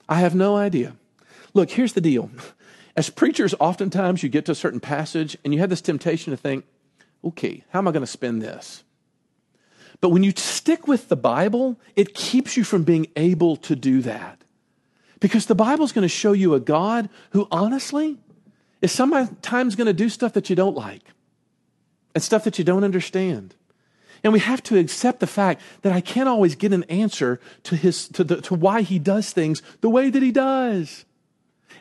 I 0.08 0.16
have 0.16 0.34
no 0.34 0.56
idea. 0.56 0.96
Look, 1.54 1.72
here's 1.72 1.94
the 1.94 2.02
deal. 2.02 2.30
As 2.96 3.10
preachers, 3.10 3.56
oftentimes 3.60 4.24
you 4.24 4.30
get 4.30 4.46
to 4.46 4.52
a 4.52 4.56
certain 4.56 4.80
passage 4.80 5.38
and 5.44 5.54
you 5.54 5.60
have 5.60 5.70
this 5.70 5.82
temptation 5.82 6.32
to 6.32 6.38
think, 6.38 6.66
okay, 7.24 7.64
how 7.70 7.80
am 7.80 7.88
I 7.88 7.92
going 7.92 8.02
to 8.02 8.08
spend 8.08 8.42
this? 8.42 8.84
But 10.02 10.10
when 10.10 10.24
you 10.24 10.32
stick 10.36 10.88
with 10.88 11.10
the 11.10 11.16
Bible, 11.16 11.80
it 11.96 12.14
keeps 12.14 12.56
you 12.56 12.64
from 12.64 12.84
being 12.84 13.08
able 13.16 13.58
to 13.58 13.76
do 13.76 14.02
that. 14.02 14.44
Because 15.20 15.46
the 15.46 15.56
Bible's 15.56 15.92
going 15.92 16.04
to 16.04 16.10
show 16.10 16.32
you 16.32 16.54
a 16.54 16.60
God 16.60 17.10
who 17.32 17.48
honestly 17.52 18.18
is 18.82 18.92
sometimes 18.92 19.76
going 19.76 19.88
to 19.88 19.94
do 19.94 20.08
stuff 20.08 20.34
that 20.34 20.50
you 20.50 20.56
don't 20.56 20.76
like 20.76 21.04
and 22.16 22.24
stuff 22.24 22.46
that 22.46 22.58
you 22.58 22.64
don't 22.64 22.86
understand. 22.86 23.56
And 24.24 24.34
we 24.34 24.40
have 24.40 24.64
to 24.64 24.78
accept 24.78 25.20
the 25.20 25.28
fact 25.28 25.62
that 25.82 25.94
I 25.94 26.02
can't 26.02 26.30
always 26.30 26.56
get 26.56 26.74
an 26.74 26.84
answer 26.86 27.40
to, 27.64 27.76
his, 27.76 28.08
to, 28.10 28.24
the, 28.24 28.42
to 28.42 28.54
why 28.54 28.82
he 28.82 29.00
does 29.00 29.32
things 29.32 29.62
the 29.82 29.90
way 29.90 30.10
that 30.10 30.24
he 30.24 30.32
does. 30.32 31.06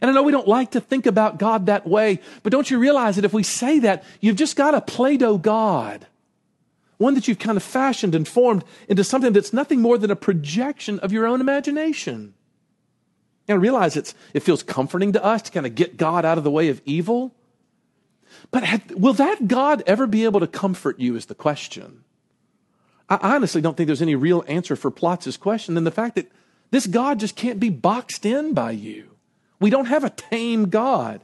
And 0.01 0.11
I 0.11 0.15
know 0.15 0.23
we 0.23 0.33
don't 0.33 0.49
like 0.49 0.73
to 0.73 0.81
think 0.81 1.07
about 1.07 1.39
God 1.39 1.67
that 1.67 1.87
way, 1.87 2.21
but 2.43 2.53
don't 2.53 2.71
you 2.71 2.79
realize 2.79 3.17
that 3.17 3.25
if 3.25 3.33
we 3.33 3.43
say 3.43 3.81
that, 3.81 4.05
you've 4.21 4.37
just 4.37 4.57
got 4.57 4.75
a 4.75 4.81
Play 4.81 5.17
Doh 5.17 5.39
God. 5.39 6.07
One 6.99 7.15
that 7.15 7.29
you've 7.29 7.39
kind 7.39 7.57
of 7.57 7.63
fashioned 7.63 8.15
and 8.15 8.27
formed 8.27 8.65
into 8.89 9.05
something 9.05 9.33
that's 9.33 9.53
nothing 9.53 9.81
more 9.81 9.99
than 9.99 10.11
a 10.11 10.17
projection 10.17 10.99
of 11.01 11.13
your 11.13 11.27
own 11.27 11.41
imagination. 11.41 12.35
And 13.47 13.55
I 13.55 13.61
realize 13.61 13.97
it's, 13.97 14.15
it 14.35 14.43
feels 14.43 14.63
comforting 14.63 15.13
to 15.13 15.25
us 15.25 15.43
to 15.43 15.53
kind 15.53 15.67
of 15.67 15.75
get 15.75 15.97
God 15.97 16.25
out 16.25 16.39
of 16.39 16.45
the 16.45 16.51
way 16.51 16.69
of 16.69 16.83
evil. 16.85 17.35
But 18.51 18.95
will 18.95 19.15
that 19.15 19.49
God 19.49 19.83
ever 19.87 20.07
be 20.07 20.25
able 20.25 20.41
to 20.41 20.47
comfort 20.47 20.99
you 20.99 21.17
is 21.17 21.27
the 21.27 21.35
question. 21.35 22.05
I 23.09 23.35
honestly 23.35 23.61
don't 23.61 23.77
think 23.77 23.87
there's 23.87 24.03
any 24.03 24.17
real 24.17 24.45
answer 24.47 24.77
for 24.77 24.91
Plotz's 24.91 25.37
question 25.37 25.75
than 25.75 25.85
the 25.85 25.91
fact 25.91 26.17
that 26.17 26.31
this 26.71 26.87
God 26.87 27.21
just 27.21 27.37
can't 27.37 27.59
be 27.59 27.71
boxed 27.71 28.27
in 28.27 28.53
by 28.53 28.73
you. 28.73 29.18
We 29.61 29.71
don't 29.71 29.87
have 29.87 30.05
a 30.05 30.11
tame 30.11 30.69
God. 30.69 31.21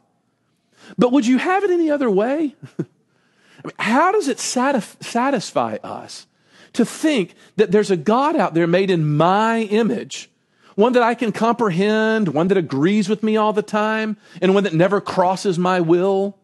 But 0.98 1.12
would 1.12 1.26
you 1.26 1.38
have 1.38 1.64
it 1.64 1.70
any 1.70 1.90
other 1.90 2.10
way? 2.10 2.54
I 2.78 3.66
mean, 3.68 3.74
how 3.78 4.12
does 4.12 4.28
it 4.28 4.38
satisf- 4.38 5.02
satisfy 5.02 5.76
us 5.82 6.26
to 6.74 6.84
think 6.84 7.34
that 7.56 7.70
there's 7.70 7.90
a 7.90 7.96
God 7.96 8.36
out 8.36 8.54
there 8.54 8.66
made 8.66 8.90
in 8.90 9.16
my 9.16 9.60
image, 9.62 10.30
one 10.74 10.92
that 10.94 11.02
I 11.02 11.14
can 11.14 11.32
comprehend, 11.32 12.28
one 12.28 12.48
that 12.48 12.58
agrees 12.58 13.08
with 13.08 13.22
me 13.22 13.36
all 13.36 13.52
the 13.52 13.62
time, 13.62 14.16
and 14.42 14.54
one 14.54 14.64
that 14.64 14.74
never 14.74 15.00
crosses 15.00 15.58
my 15.58 15.80
will? 15.80 16.36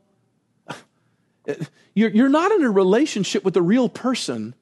You're, 1.94 2.28
not 2.28 2.52
in 2.52 2.62
a 2.62 2.70
relationship 2.70 3.44
with 3.44 3.56
a 3.56 3.62
real 3.62 3.88
person 3.88 4.54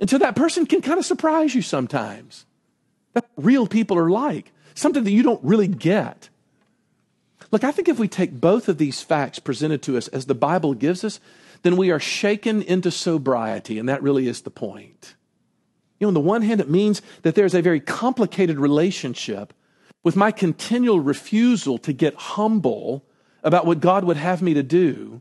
until 0.00 0.18
that 0.18 0.34
person 0.34 0.66
can 0.66 0.82
kind 0.82 0.98
of 0.98 1.06
surprise 1.06 1.54
you 1.54 1.62
sometimes. 1.62 2.44
That's 3.14 3.28
real 3.36 3.66
people 3.66 3.96
are 3.96 4.10
like, 4.10 4.50
something 4.74 5.04
that 5.04 5.12
you 5.12 5.22
don't 5.22 5.42
really 5.44 5.68
get. 5.68 6.28
Look, 7.50 7.64
I 7.64 7.72
think 7.72 7.88
if 7.88 7.98
we 7.98 8.08
take 8.08 8.40
both 8.40 8.68
of 8.68 8.78
these 8.78 9.02
facts 9.02 9.38
presented 9.38 9.82
to 9.82 9.96
us 9.96 10.08
as 10.08 10.26
the 10.26 10.34
Bible 10.34 10.74
gives 10.74 11.04
us, 11.04 11.20
then 11.62 11.76
we 11.76 11.90
are 11.90 12.00
shaken 12.00 12.62
into 12.62 12.90
sobriety, 12.90 13.78
and 13.78 13.88
that 13.88 14.02
really 14.02 14.28
is 14.28 14.42
the 14.42 14.50
point. 14.50 15.14
You 15.98 16.06
know, 16.06 16.08
on 16.08 16.14
the 16.14 16.20
one 16.20 16.42
hand, 16.42 16.60
it 16.60 16.68
means 16.68 17.02
that 17.22 17.34
there's 17.34 17.54
a 17.54 17.62
very 17.62 17.80
complicated 17.80 18.58
relationship 18.58 19.54
with 20.02 20.16
my 20.16 20.32
continual 20.32 21.00
refusal 21.00 21.78
to 21.78 21.92
get 21.92 22.14
humble 22.14 23.04
about 23.44 23.66
what 23.66 23.80
God 23.80 24.04
would 24.04 24.16
have 24.16 24.42
me 24.42 24.54
to 24.54 24.62
do, 24.62 25.20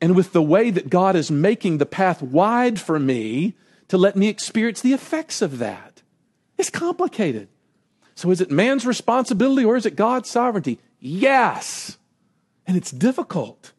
and 0.00 0.16
with 0.16 0.32
the 0.32 0.42
way 0.42 0.70
that 0.70 0.90
God 0.90 1.16
is 1.16 1.30
making 1.30 1.78
the 1.78 1.86
path 1.86 2.22
wide 2.22 2.80
for 2.80 2.98
me 2.98 3.54
to 3.88 3.98
let 3.98 4.16
me 4.16 4.28
experience 4.28 4.80
the 4.80 4.92
effects 4.92 5.42
of 5.42 5.58
that. 5.58 6.02
It's 6.56 6.70
complicated. 6.70 7.48
So, 8.14 8.30
is 8.30 8.40
it 8.40 8.50
man's 8.50 8.86
responsibility 8.86 9.64
or 9.64 9.76
is 9.76 9.86
it 9.86 9.96
God's 9.96 10.28
sovereignty? 10.28 10.78
Yes. 11.04 11.98
And 12.64 12.76
it's 12.76 12.92
difficult. 12.92 13.72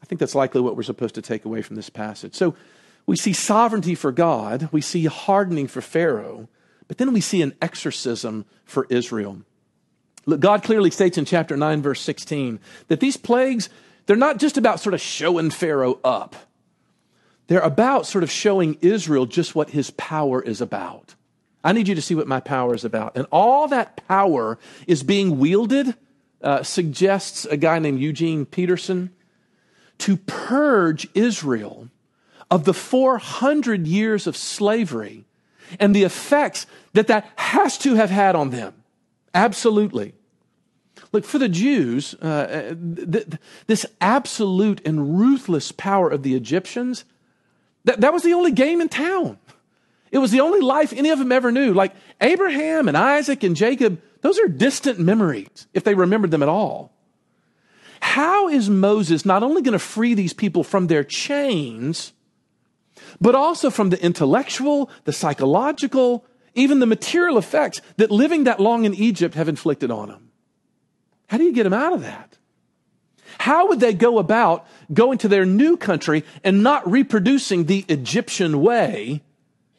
I 0.00 0.06
think 0.06 0.20
that's 0.20 0.36
likely 0.36 0.60
what 0.60 0.76
we're 0.76 0.84
supposed 0.84 1.16
to 1.16 1.22
take 1.22 1.44
away 1.44 1.62
from 1.62 1.74
this 1.74 1.90
passage. 1.90 2.36
So 2.36 2.54
we 3.06 3.16
see 3.16 3.32
sovereignty 3.32 3.96
for 3.96 4.12
God, 4.12 4.68
we 4.70 4.80
see 4.80 5.06
hardening 5.06 5.66
for 5.66 5.80
Pharaoh, 5.80 6.48
but 6.86 6.98
then 6.98 7.12
we 7.12 7.20
see 7.20 7.42
an 7.42 7.54
exorcism 7.60 8.46
for 8.64 8.86
Israel. 8.88 9.42
Look, 10.24 10.38
God 10.38 10.62
clearly 10.62 10.92
states 10.92 11.18
in 11.18 11.24
chapter 11.24 11.56
9, 11.56 11.82
verse 11.82 12.00
16, 12.00 12.60
that 12.86 13.00
these 13.00 13.16
plagues, 13.16 13.68
they're 14.06 14.14
not 14.16 14.38
just 14.38 14.56
about 14.56 14.78
sort 14.78 14.94
of 14.94 15.00
showing 15.00 15.50
Pharaoh 15.50 15.98
up. 16.04 16.36
They're 17.48 17.58
about 17.58 18.06
sort 18.06 18.22
of 18.22 18.30
showing 18.30 18.78
Israel 18.80 19.26
just 19.26 19.56
what 19.56 19.70
his 19.70 19.90
power 19.90 20.40
is 20.40 20.60
about. 20.60 21.16
I 21.64 21.72
need 21.72 21.88
you 21.88 21.96
to 21.96 22.02
see 22.02 22.14
what 22.14 22.28
my 22.28 22.38
power 22.38 22.76
is 22.76 22.84
about. 22.84 23.16
And 23.16 23.26
all 23.32 23.66
that 23.68 24.06
power 24.06 24.60
is 24.86 25.02
being 25.02 25.40
wielded 25.40 25.96
uh, 26.42 26.62
suggests 26.62 27.44
a 27.44 27.56
guy 27.56 27.78
named 27.78 28.00
Eugene 28.00 28.44
Peterson 28.44 29.10
to 29.98 30.16
purge 30.16 31.08
Israel 31.14 31.88
of 32.50 32.64
the 32.64 32.74
400 32.74 33.86
years 33.86 34.26
of 34.26 34.36
slavery 34.36 35.24
and 35.80 35.94
the 35.94 36.02
effects 36.02 36.66
that 36.92 37.06
that 37.06 37.30
has 37.36 37.78
to 37.78 37.94
have 37.94 38.10
had 38.10 38.34
on 38.34 38.50
them. 38.50 38.74
Absolutely. 39.34 40.14
Look, 41.12 41.24
for 41.24 41.38
the 41.38 41.48
Jews, 41.48 42.14
uh, 42.14 42.74
th- 42.96 43.10
th- 43.12 43.26
this 43.66 43.86
absolute 44.00 44.80
and 44.86 45.18
ruthless 45.18 45.72
power 45.72 46.08
of 46.08 46.22
the 46.22 46.34
Egyptians, 46.34 47.04
that, 47.84 48.00
that 48.00 48.12
was 48.12 48.22
the 48.22 48.32
only 48.32 48.52
game 48.52 48.80
in 48.80 48.88
town. 48.88 49.38
It 50.10 50.18
was 50.18 50.30
the 50.30 50.40
only 50.40 50.60
life 50.60 50.92
any 50.92 51.10
of 51.10 51.18
them 51.18 51.32
ever 51.32 51.50
knew. 51.50 51.72
Like 51.72 51.94
Abraham 52.20 52.88
and 52.88 52.96
Isaac 52.96 53.42
and 53.42 53.56
Jacob, 53.56 54.00
those 54.22 54.38
are 54.38 54.48
distant 54.48 54.98
memories, 54.98 55.66
if 55.74 55.84
they 55.84 55.94
remembered 55.94 56.30
them 56.30 56.42
at 56.42 56.48
all. 56.48 56.92
How 58.00 58.48
is 58.48 58.70
Moses 58.70 59.24
not 59.24 59.42
only 59.42 59.62
going 59.62 59.72
to 59.72 59.78
free 59.78 60.14
these 60.14 60.32
people 60.32 60.64
from 60.64 60.86
their 60.86 61.04
chains, 61.04 62.12
but 63.20 63.34
also 63.34 63.70
from 63.70 63.90
the 63.90 64.02
intellectual, 64.02 64.90
the 65.04 65.12
psychological, 65.12 66.24
even 66.54 66.78
the 66.78 66.86
material 66.86 67.38
effects 67.38 67.80
that 67.96 68.10
living 68.10 68.44
that 68.44 68.60
long 68.60 68.84
in 68.84 68.94
Egypt 68.94 69.34
have 69.34 69.48
inflicted 69.48 69.90
on 69.90 70.08
them? 70.08 70.30
How 71.28 71.38
do 71.38 71.44
you 71.44 71.52
get 71.52 71.64
them 71.64 71.72
out 71.72 71.92
of 71.92 72.02
that? 72.02 72.38
How 73.38 73.68
would 73.68 73.80
they 73.80 73.94
go 73.94 74.18
about 74.18 74.66
going 74.92 75.18
to 75.18 75.28
their 75.28 75.46
new 75.46 75.76
country 75.76 76.24
and 76.44 76.62
not 76.62 76.88
reproducing 76.88 77.64
the 77.64 77.84
Egyptian 77.88 78.60
way 78.60 79.22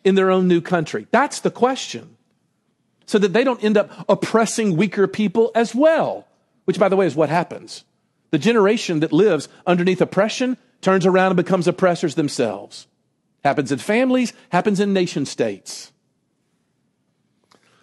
in 0.04 0.16
their 0.16 0.32
own 0.32 0.48
new 0.48 0.62
country? 0.62 1.08
That's 1.12 1.40
the 1.40 1.52
question. 1.52 2.13
So 3.06 3.18
that 3.20 3.34
they 3.34 3.44
don't 3.44 3.64
end 3.64 3.78
up 3.78 4.06
oppressing 4.08 4.78
weaker 4.78 5.08
people 5.08 5.52
as 5.56 5.76
well, 5.76 6.28
which, 6.66 6.80
by 6.80 6.90
the 6.90 6.96
way, 6.96 7.06
is 7.06 7.16
what 7.16 7.30
happens. 7.30 7.84
The 8.32 8.40
generation 8.40 9.02
that 9.02 9.14
lives 9.14 9.50
underneath 9.68 10.02
oppression 10.02 10.58
turns 10.82 11.06
around 11.06 11.28
and 11.28 11.38
becomes 11.38 11.68
oppressors 11.68 12.16
themselves. 12.16 12.88
Happens 13.44 13.72
in 13.72 13.80
families, 13.80 14.34
happens 14.50 14.80
in 14.80 14.94
nation 14.94 15.26
states. 15.26 15.92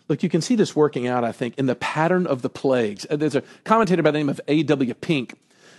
Look, 0.09 0.23
you 0.25 0.29
can 0.29 0.41
see 0.41 0.57
this 0.57 0.75
working 0.75 1.07
out, 1.07 1.23
I 1.23 1.31
think, 1.31 1.57
in 1.57 1.67
the 1.67 1.77
pattern 1.77 2.27
of 2.27 2.43
the 2.43 2.51
plagues. 2.51 3.07
Uh, 3.09 3.17
there's 3.17 3.37
a 3.37 3.45
commentator 3.63 4.03
by 4.03 4.11
the 4.11 4.19
name 4.19 4.29
of 4.29 4.41
A.W. 4.49 4.95
Pink 4.95 5.35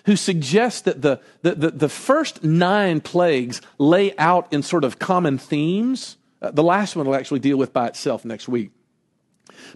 who 0.06 0.15
suggests 0.15 0.82
that 0.82 1.01
the, 1.01 1.19
the, 1.41 1.56
the, 1.56 1.71
the, 1.71 1.89
first 1.89 2.43
nine 2.43 3.01
plagues 3.01 3.62
lay 3.77 4.15
out 4.17 4.51
in 4.51 4.63
sort 4.63 4.84
of 4.84 4.99
common 4.99 5.38
themes. 5.38 6.17
Uh, 6.41 6.49
the 6.49 6.63
last 6.63 6.95
one 6.95 7.06
will 7.06 7.15
actually 7.15 7.39
deal 7.39 7.58
with 7.58 7.73
by 7.73 7.88
itself 7.88 8.25
next 8.25 8.47
week. 8.47 8.71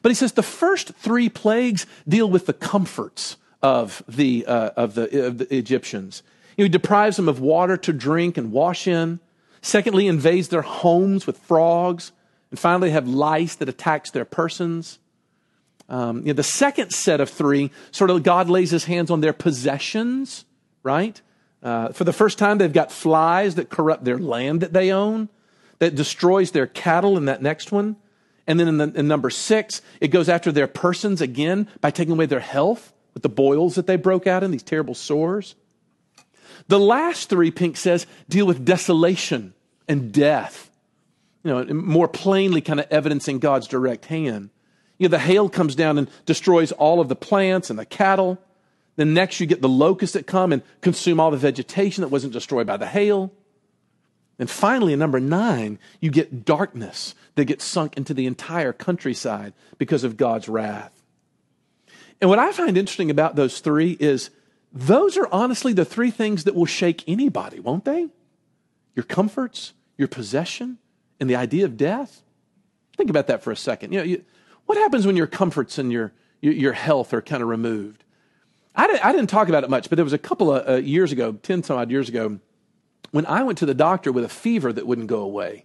But 0.01 0.09
he 0.09 0.15
says 0.15 0.33
the 0.33 0.43
first 0.43 0.93
three 0.95 1.29
plagues 1.29 1.85
deal 2.07 2.29
with 2.29 2.45
the 2.45 2.53
comforts 2.53 3.37
of 3.61 4.03
the, 4.07 4.45
uh, 4.45 4.71
of 4.75 4.95
the, 4.95 5.27
of 5.27 5.37
the 5.39 5.55
Egyptians. 5.55 6.23
You 6.57 6.63
know, 6.63 6.65
he 6.65 6.69
deprives 6.69 7.17
them 7.17 7.27
of 7.27 7.39
water 7.39 7.77
to 7.77 7.93
drink 7.93 8.37
and 8.37 8.51
wash 8.51 8.87
in. 8.87 9.19
Secondly, 9.61 10.07
invades 10.07 10.49
their 10.49 10.61
homes 10.61 11.25
with 11.25 11.37
frogs. 11.39 12.11
And 12.51 12.59
finally, 12.59 12.91
have 12.91 13.07
lice 13.07 13.55
that 13.55 13.69
attacks 13.69 14.11
their 14.11 14.25
persons. 14.25 14.99
Um, 15.89 16.19
you 16.19 16.27
know, 16.27 16.33
the 16.33 16.43
second 16.43 16.91
set 16.91 17.19
of 17.21 17.29
three, 17.29 17.71
sort 17.91 18.09
of 18.09 18.23
God 18.23 18.49
lays 18.49 18.71
his 18.71 18.85
hands 18.85 19.11
on 19.11 19.21
their 19.21 19.33
possessions, 19.33 20.45
right? 20.83 21.21
Uh, 21.61 21.89
for 21.89 22.03
the 22.03 22.13
first 22.13 22.37
time, 22.37 22.57
they've 22.57 22.71
got 22.71 22.91
flies 22.91 23.55
that 23.55 23.69
corrupt 23.69 24.03
their 24.03 24.19
land 24.19 24.61
that 24.61 24.73
they 24.73 24.91
own, 24.91 25.29
that 25.79 25.95
destroys 25.95 26.51
their 26.51 26.67
cattle 26.67 27.17
in 27.17 27.25
that 27.25 27.41
next 27.41 27.71
one. 27.71 27.95
And 28.47 28.59
then 28.59 28.67
in, 28.67 28.77
the, 28.77 28.99
in 28.99 29.07
number 29.07 29.29
six, 29.29 29.81
it 29.99 30.09
goes 30.09 30.29
after 30.29 30.51
their 30.51 30.67
persons 30.67 31.21
again 31.21 31.67
by 31.81 31.91
taking 31.91 32.13
away 32.13 32.27
their 32.27 32.39
health 32.39 32.93
with 33.13 33.23
the 33.23 33.29
boils 33.29 33.75
that 33.75 33.87
they 33.87 33.95
broke 33.95 34.27
out 34.27 34.43
in, 34.43 34.51
these 34.51 34.63
terrible 34.63 34.93
sores. 34.93 35.55
The 36.67 36.79
last 36.79 37.29
three, 37.29 37.51
Pink 37.51 37.77
says, 37.77 38.05
deal 38.29 38.45
with 38.45 38.65
desolation 38.65 39.53
and 39.87 40.11
death. 40.11 40.69
You 41.43 41.51
know, 41.51 41.73
more 41.73 42.07
plainly 42.07 42.61
kind 42.61 42.79
of 42.79 42.87
evidencing 42.89 43.39
God's 43.39 43.67
direct 43.67 44.05
hand. 44.05 44.49
You 44.97 45.07
know, 45.07 45.11
the 45.11 45.19
hail 45.19 45.49
comes 45.49 45.75
down 45.75 45.97
and 45.97 46.09
destroys 46.25 46.71
all 46.71 46.99
of 46.99 47.09
the 47.09 47.15
plants 47.15 47.69
and 47.69 47.77
the 47.77 47.85
cattle. 47.85 48.39
Then 48.95 49.13
next 49.13 49.39
you 49.39 49.45
get 49.45 49.61
the 49.61 49.69
locusts 49.69 50.13
that 50.13 50.25
come 50.25 50.53
and 50.53 50.61
consume 50.81 51.19
all 51.19 51.31
the 51.31 51.37
vegetation 51.37 52.01
that 52.01 52.07
wasn't 52.07 52.33
destroyed 52.33 52.65
by 52.65 52.77
the 52.77 52.87
hail. 52.87 53.31
And 54.37 54.49
finally, 54.49 54.93
in 54.93 54.99
number 54.99 55.19
nine, 55.19 55.79
you 56.01 56.11
get 56.11 56.43
darkness 56.43 57.15
that 57.35 57.45
gets 57.45 57.63
sunk 57.63 57.95
into 57.95 58.13
the 58.13 58.25
entire 58.25 58.73
countryside 58.73 59.53
because 59.77 60.03
of 60.03 60.17
God's 60.17 60.49
wrath. 60.49 60.91
And 62.19 62.29
what 62.29 62.39
I 62.39 62.51
find 62.51 62.77
interesting 62.77 63.09
about 63.09 63.35
those 63.35 63.59
three 63.59 63.91
is 63.99 64.29
those 64.73 65.17
are 65.17 65.27
honestly 65.31 65.73
the 65.73 65.85
three 65.85 66.11
things 66.11 66.43
that 66.43 66.55
will 66.55 66.65
shake 66.65 67.03
anybody, 67.07 67.59
won't 67.59 67.85
they? 67.85 68.07
Your 68.93 69.03
comforts, 69.03 69.73
your 69.97 70.07
possession, 70.07 70.79
and 71.19 71.29
the 71.29 71.35
idea 71.35 71.65
of 71.65 71.77
death. 71.77 72.21
Think 72.97 73.09
about 73.09 73.27
that 73.27 73.41
for 73.41 73.51
a 73.51 73.55
second. 73.55 73.93
You 73.93 73.99
know, 73.99 74.05
you, 74.05 74.25
what 74.65 74.77
happens 74.77 75.05
when 75.05 75.15
your 75.15 75.27
comforts 75.27 75.77
and 75.77 75.91
your, 75.91 76.13
your, 76.41 76.73
health 76.73 77.13
are 77.13 77.21
kind 77.21 77.41
of 77.41 77.49
removed? 77.49 78.03
I, 78.75 78.87
did, 78.87 78.99
I 78.99 79.11
didn't 79.11 79.29
talk 79.29 79.47
about 79.47 79.63
it 79.63 79.69
much, 79.69 79.89
but 79.89 79.95
there 79.95 80.03
was 80.03 80.13
a 80.13 80.17
couple 80.17 80.51
of 80.51 80.67
uh, 80.67 80.75
years 80.75 81.11
ago, 81.11 81.33
10 81.33 81.63
some 81.63 81.77
odd 81.77 81.91
years 81.91 82.09
ago, 82.09 82.39
when 83.15 83.25
I 83.27 83.43
went 83.43 83.59
to 83.59 83.65
the 83.65 83.73
doctor 83.73 84.11
with 84.11 84.25
a 84.25 84.29
fever 84.29 84.73
that 84.73 84.85
wouldn't 84.85 85.07
go 85.07 85.21
away. 85.21 85.63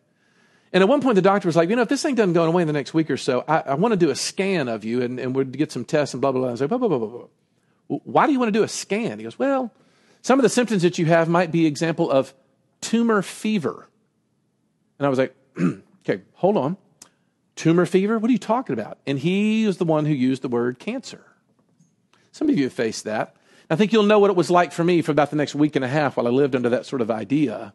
And 0.72 0.84
at 0.84 0.88
one 0.88 1.00
point, 1.00 1.16
the 1.16 1.20
doctor 1.20 1.48
was 1.48 1.56
like, 1.56 1.68
you 1.68 1.74
know, 1.74 1.82
if 1.82 1.88
this 1.88 2.00
thing 2.00 2.14
doesn't 2.14 2.32
go 2.32 2.44
away 2.44 2.62
in 2.62 2.68
the 2.68 2.72
next 2.72 2.94
week 2.94 3.10
or 3.10 3.16
so, 3.16 3.44
I, 3.48 3.58
I 3.58 3.74
want 3.74 3.90
to 3.90 3.96
do 3.96 4.10
a 4.10 4.14
scan 4.14 4.68
of 4.68 4.84
you 4.84 5.02
and, 5.02 5.18
and 5.18 5.34
we'll 5.34 5.46
get 5.46 5.72
some 5.72 5.84
tests 5.84 6.14
and 6.14 6.20
blah, 6.20 6.30
blah, 6.30 6.42
blah. 6.42 6.50
I 6.50 6.52
was 6.52 6.60
like, 6.60 6.68
blah, 6.68 6.78
blah, 6.78 6.86
blah, 6.86 6.98
blah, 6.98 7.08
blah. 7.08 7.98
Why 8.04 8.26
do 8.26 8.32
you 8.32 8.38
want 8.38 8.54
to 8.54 8.56
do 8.56 8.62
a 8.62 8.68
scan? 8.68 9.18
He 9.18 9.24
goes, 9.24 9.36
well, 9.36 9.72
some 10.22 10.38
of 10.38 10.44
the 10.44 10.48
symptoms 10.48 10.82
that 10.82 10.96
you 10.96 11.06
have 11.06 11.28
might 11.28 11.50
be 11.50 11.66
example 11.66 12.08
of 12.08 12.32
tumor 12.80 13.20
fever. 13.20 13.88
And 15.00 15.06
I 15.06 15.08
was 15.10 15.18
like, 15.18 15.34
okay, 16.08 16.22
hold 16.34 16.56
on. 16.56 16.76
Tumor 17.56 17.84
fever? 17.84 18.16
What 18.20 18.28
are 18.28 18.32
you 18.32 18.38
talking 18.38 18.74
about? 18.74 18.98
And 19.08 19.18
he 19.18 19.66
was 19.66 19.78
the 19.78 19.84
one 19.84 20.06
who 20.06 20.14
used 20.14 20.42
the 20.42 20.48
word 20.48 20.78
cancer. 20.78 21.24
Some 22.30 22.48
of 22.48 22.56
you 22.56 22.62
have 22.62 22.72
faced 22.72 23.02
that. 23.06 23.34
I 23.70 23.76
think 23.76 23.92
you'll 23.92 24.02
know 24.02 24.18
what 24.18 24.30
it 24.30 24.36
was 24.36 24.50
like 24.50 24.72
for 24.72 24.82
me 24.82 25.00
for 25.00 25.12
about 25.12 25.30
the 25.30 25.36
next 25.36 25.54
week 25.54 25.76
and 25.76 25.84
a 25.84 25.88
half 25.88 26.16
while 26.16 26.26
I 26.26 26.30
lived 26.30 26.56
under 26.56 26.68
that 26.70 26.86
sort 26.86 27.00
of 27.00 27.10
idea. 27.10 27.72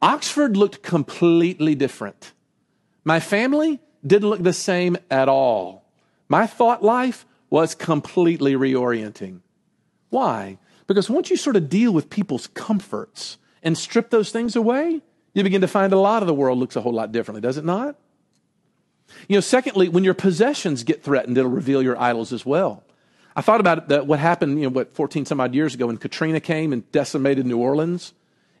Oxford 0.00 0.56
looked 0.56 0.82
completely 0.82 1.74
different. 1.74 2.32
My 3.04 3.18
family 3.18 3.80
didn't 4.06 4.30
look 4.30 4.42
the 4.42 4.52
same 4.52 4.96
at 5.10 5.28
all. 5.28 5.84
My 6.28 6.46
thought 6.46 6.82
life 6.82 7.26
was 7.50 7.74
completely 7.74 8.54
reorienting. 8.54 9.40
Why? 10.10 10.58
Because 10.86 11.10
once 11.10 11.28
you 11.28 11.36
sort 11.36 11.56
of 11.56 11.68
deal 11.68 11.92
with 11.92 12.08
people's 12.08 12.46
comforts 12.46 13.36
and 13.62 13.76
strip 13.76 14.10
those 14.10 14.30
things 14.30 14.54
away, 14.54 15.02
you 15.34 15.42
begin 15.42 15.60
to 15.60 15.68
find 15.68 15.92
a 15.92 15.98
lot 15.98 16.22
of 16.22 16.28
the 16.28 16.34
world 16.34 16.58
looks 16.58 16.76
a 16.76 16.80
whole 16.80 16.92
lot 16.92 17.10
differently, 17.12 17.40
does 17.40 17.56
it 17.56 17.64
not? 17.64 17.96
You 19.28 19.36
know, 19.36 19.40
secondly, 19.40 19.88
when 19.88 20.04
your 20.04 20.14
possessions 20.14 20.84
get 20.84 21.02
threatened, 21.02 21.36
it'll 21.36 21.50
reveal 21.50 21.82
your 21.82 22.00
idols 22.00 22.32
as 22.32 22.46
well. 22.46 22.84
I 23.40 23.42
thought 23.42 23.60
about 23.60 23.88
that, 23.88 24.06
what 24.06 24.18
happened, 24.18 24.58
you 24.58 24.64
know, 24.64 24.68
what, 24.68 24.94
14 24.94 25.24
some 25.24 25.40
odd 25.40 25.54
years 25.54 25.74
ago 25.74 25.86
when 25.86 25.96
Katrina 25.96 26.40
came 26.40 26.74
and 26.74 26.92
decimated 26.92 27.46
New 27.46 27.56
Orleans. 27.56 28.12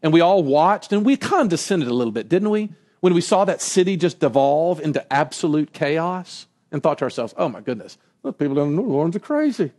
And 0.02 0.10
we 0.10 0.22
all 0.22 0.42
watched 0.42 0.90
and 0.94 1.04
we 1.04 1.18
condescended 1.18 1.86
a 1.86 1.92
little 1.92 2.14
bit, 2.14 2.30
didn't 2.30 2.48
we? 2.48 2.70
When 3.00 3.12
we 3.12 3.20
saw 3.20 3.44
that 3.44 3.60
city 3.60 3.98
just 3.98 4.20
devolve 4.20 4.80
into 4.80 5.04
absolute 5.12 5.74
chaos 5.74 6.46
and 6.72 6.82
thought 6.82 6.96
to 6.96 7.04
ourselves, 7.04 7.34
oh 7.36 7.46
my 7.46 7.60
goodness, 7.60 7.98
those 8.22 8.32
people 8.36 8.58
in 8.62 8.74
New 8.74 8.84
Orleans 8.84 9.16
are 9.16 9.20
crazy. 9.20 9.70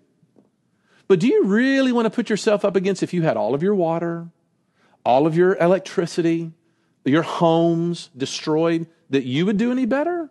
But 1.08 1.20
do 1.20 1.26
you 1.26 1.46
really 1.46 1.92
want 1.92 2.06
to 2.06 2.12
put 2.12 2.30
yourself 2.30 2.64
up 2.64 2.76
against 2.76 3.02
if 3.02 3.12
you 3.12 3.24
had 3.24 3.38
all 3.38 3.56
of 3.56 3.64
your 3.64 3.74
water, 3.74 4.28
all 5.04 5.26
of 5.26 5.36
your 5.36 5.56
electricity, 5.56 6.52
your 7.06 7.24
homes 7.24 8.12
destroyed, 8.16 8.86
that 9.10 9.24
you 9.24 9.48
would 9.48 9.58
do 9.58 9.72
any 9.72 9.88
better? 9.88 10.30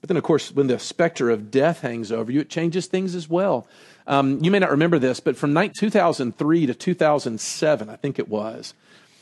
But 0.00 0.08
then, 0.08 0.16
of 0.16 0.22
course, 0.22 0.52
when 0.52 0.66
the 0.66 0.78
specter 0.78 1.30
of 1.30 1.50
death 1.50 1.80
hangs 1.82 2.10
over 2.10 2.32
you, 2.32 2.40
it 2.40 2.48
changes 2.48 2.86
things 2.86 3.14
as 3.14 3.28
well. 3.28 3.66
Um, 4.06 4.42
you 4.42 4.50
may 4.50 4.58
not 4.58 4.70
remember 4.70 4.98
this, 4.98 5.20
but 5.20 5.36
from 5.36 5.54
2003 5.54 6.66
to 6.66 6.74
2007, 6.74 7.88
I 7.88 7.96
think 7.96 8.18
it 8.18 8.28
was, 8.28 8.74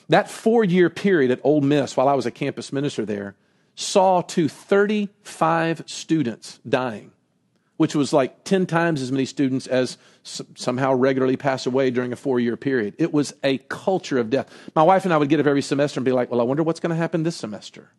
that 0.09 0.31
four 0.31 0.65
year 0.65 0.89
period 0.89 1.31
at 1.31 1.41
Ole 1.45 1.61
Miss 1.61 1.97
while 1.97 2.09
I 2.09 2.15
was 2.15 2.27
a 2.27 2.31
campus 2.31 2.73
minister 2.73 3.05
there 3.05 3.35
saw 3.75 4.23
to 4.23 4.49
35 4.49 5.85
students 5.87 6.59
dying, 6.69 7.13
which 7.77 7.95
was 7.95 8.13
like 8.13 8.43
10 8.45 8.67
times 8.67 9.01
as 9.01 9.13
many 9.13 9.25
students 9.25 9.67
as 9.67 9.99
somehow 10.23 10.93
regularly 10.95 11.37
pass 11.37 11.65
away 11.65 11.91
during 11.91 12.13
a 12.13 12.17
four 12.17 12.41
year 12.41 12.57
period. 12.57 12.95
It 12.99 13.13
was 13.13 13.35
a 13.45 13.59
culture 13.59 14.19
of 14.19 14.31
death. 14.31 14.53
My 14.75 14.83
wife 14.83 15.05
and 15.05 15.15
I 15.15 15.17
would 15.17 15.29
get 15.29 15.39
up 15.39 15.47
every 15.47 15.63
semester 15.63 16.01
and 16.01 16.05
be 16.05 16.13
like, 16.13 16.31
well, 16.31 16.41
I 16.41 16.45
wonder 16.45 16.63
what's 16.63 16.81
going 16.81 16.91
to 16.91 16.97
happen 16.97 17.23
this 17.23 17.37
semester. 17.37 17.91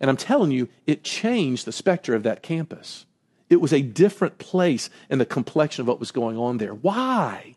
And 0.00 0.08
I'm 0.10 0.16
telling 0.16 0.50
you, 0.50 0.68
it 0.86 1.04
changed 1.04 1.64
the 1.64 1.72
specter 1.72 2.14
of 2.14 2.22
that 2.22 2.42
campus. 2.42 3.06
It 3.50 3.60
was 3.60 3.72
a 3.72 3.82
different 3.82 4.38
place 4.38 4.90
in 5.08 5.18
the 5.18 5.26
complexion 5.26 5.82
of 5.82 5.88
what 5.88 6.00
was 6.00 6.10
going 6.10 6.36
on 6.36 6.58
there. 6.58 6.74
Why? 6.74 7.56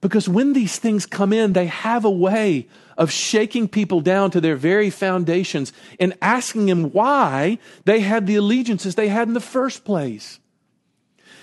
Because 0.00 0.28
when 0.28 0.52
these 0.52 0.78
things 0.78 1.06
come 1.06 1.32
in, 1.32 1.54
they 1.54 1.66
have 1.66 2.04
a 2.04 2.10
way 2.10 2.68
of 2.96 3.10
shaking 3.10 3.68
people 3.68 4.00
down 4.00 4.30
to 4.30 4.40
their 4.40 4.54
very 4.54 4.90
foundations 4.90 5.72
and 5.98 6.16
asking 6.22 6.66
them 6.66 6.92
why 6.92 7.58
they 7.84 8.00
had 8.00 8.26
the 8.26 8.36
allegiances 8.36 8.94
they 8.94 9.08
had 9.08 9.26
in 9.26 9.34
the 9.34 9.40
first 9.40 9.84
place. 9.84 10.38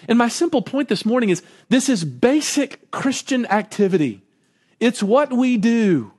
And 0.08 0.18
my 0.18 0.30
simple 0.30 0.62
point 0.62 0.88
this 0.88 1.06
morning 1.06 1.30
is 1.30 1.42
this 1.70 1.90
is 1.90 2.06
basic 2.06 2.92
Christian 2.92 3.46
activity. 3.48 4.22
It's 4.80 5.02
what 5.02 5.34
we 5.34 5.58
do. 5.58 6.12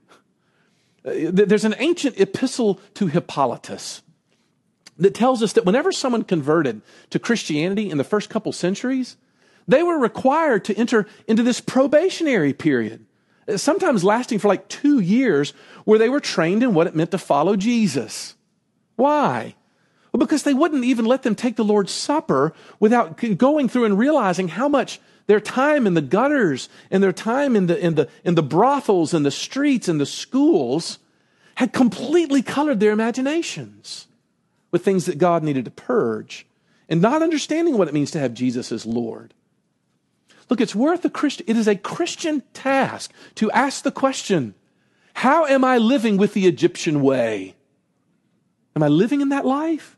Uh, 1.07 1.31
there's 1.31 1.65
an 1.65 1.77
ancient 1.79 2.19
epistle 2.19 2.81
to 2.95 3.07
Hippolytus. 3.07 4.03
that 4.99 5.15
tells 5.15 5.43
us 5.43 5.53
that 5.53 5.65
whenever 5.67 5.93
someone 5.93 6.23
converted 6.23 6.81
to 7.11 7.19
Christianity 7.19 7.91
in 7.91 7.99
the 7.99 8.05
first 8.05 8.31
couple 8.31 8.51
centuries, 8.53 9.17
they 9.69 9.83
were 9.83 9.99
required 9.99 10.65
to 10.65 10.75
enter 10.75 11.07
into 11.27 11.43
this 11.43 11.61
probationary 11.61 12.53
period, 12.53 13.05
sometimes 13.57 14.05
lasting 14.05 14.39
for 14.39 14.49
like 14.49 14.69
two 14.69 15.01
years, 15.01 15.53
where 15.85 15.99
they 15.99 16.09
were 16.09 16.21
trained 16.21 16.63
in 16.63 16.73
what 16.73 16.87
it 16.87 16.95
meant 16.95 17.11
to 17.11 17.19
follow 17.19 17.57
Jesus. 17.57 18.35
Why? 18.97 19.55
Because 20.17 20.45
they 20.45 20.55
wouldn't 20.55 20.85
even 20.85 21.05
let 21.05 21.23
them 21.23 21.35
take 21.35 21.57
the 21.57 21.65
Lord's 21.65 21.93
Supper 21.93 22.55
without 22.81 23.17
going 23.37 23.69
through 23.69 23.85
and 23.85 23.99
realizing 23.99 24.49
how 24.49 24.69
much 24.69 25.01
their 25.27 25.41
time 25.41 25.87
in 25.87 25.95
the 25.95 26.01
gutters 26.01 26.69
and 26.91 27.03
their 27.03 27.13
time 27.13 27.57
in 27.57 27.67
the, 27.67 27.79
in 27.79 27.97
the, 27.97 28.09
in 28.25 28.35
the 28.35 28.43
brothels 28.43 29.13
and 29.13 29.27
the 29.27 29.31
streets 29.31 29.89
and 29.89 30.01
the 30.01 30.07
schools 30.07 30.99
had 31.57 31.73
completely 31.73 32.43
colored 32.43 32.81
their 32.81 32.93
imaginations 32.93 34.07
with 34.71 34.85
things 34.85 35.07
that 35.07 35.19
God 35.19 35.43
needed 35.43 35.65
to 35.65 35.71
purge 35.71 36.47
and 36.89 37.01
not 37.01 37.23
understanding 37.23 37.77
what 37.77 37.89
it 37.89 37.95
means 37.95 38.11
to 38.13 38.19
have 38.19 38.35
Jesus 38.35 38.71
as 38.71 38.87
Lord. 38.87 39.35
Look, 40.49 40.61
it's 40.61 40.75
worth 40.75 41.05
a 41.05 41.11
Christian, 41.11 41.47
it 41.49 41.57
is 41.57 41.67
a 41.67 41.77
Christian 41.77 42.43
task 42.55 43.13
to 43.37 43.51
ask 43.51 43.83
the 43.83 43.91
question, 43.91 44.55
how 45.15 45.47
am 45.47 45.65
I 45.65 45.79
living 45.79 46.19
with 46.19 46.35
the 46.35 46.47
Egyptian 46.47 47.01
way? 47.01 47.57
Am 48.77 48.83
I 48.83 48.89
living 48.89 49.23
in 49.23 49.31
that 49.31 49.47
life? 49.47 49.96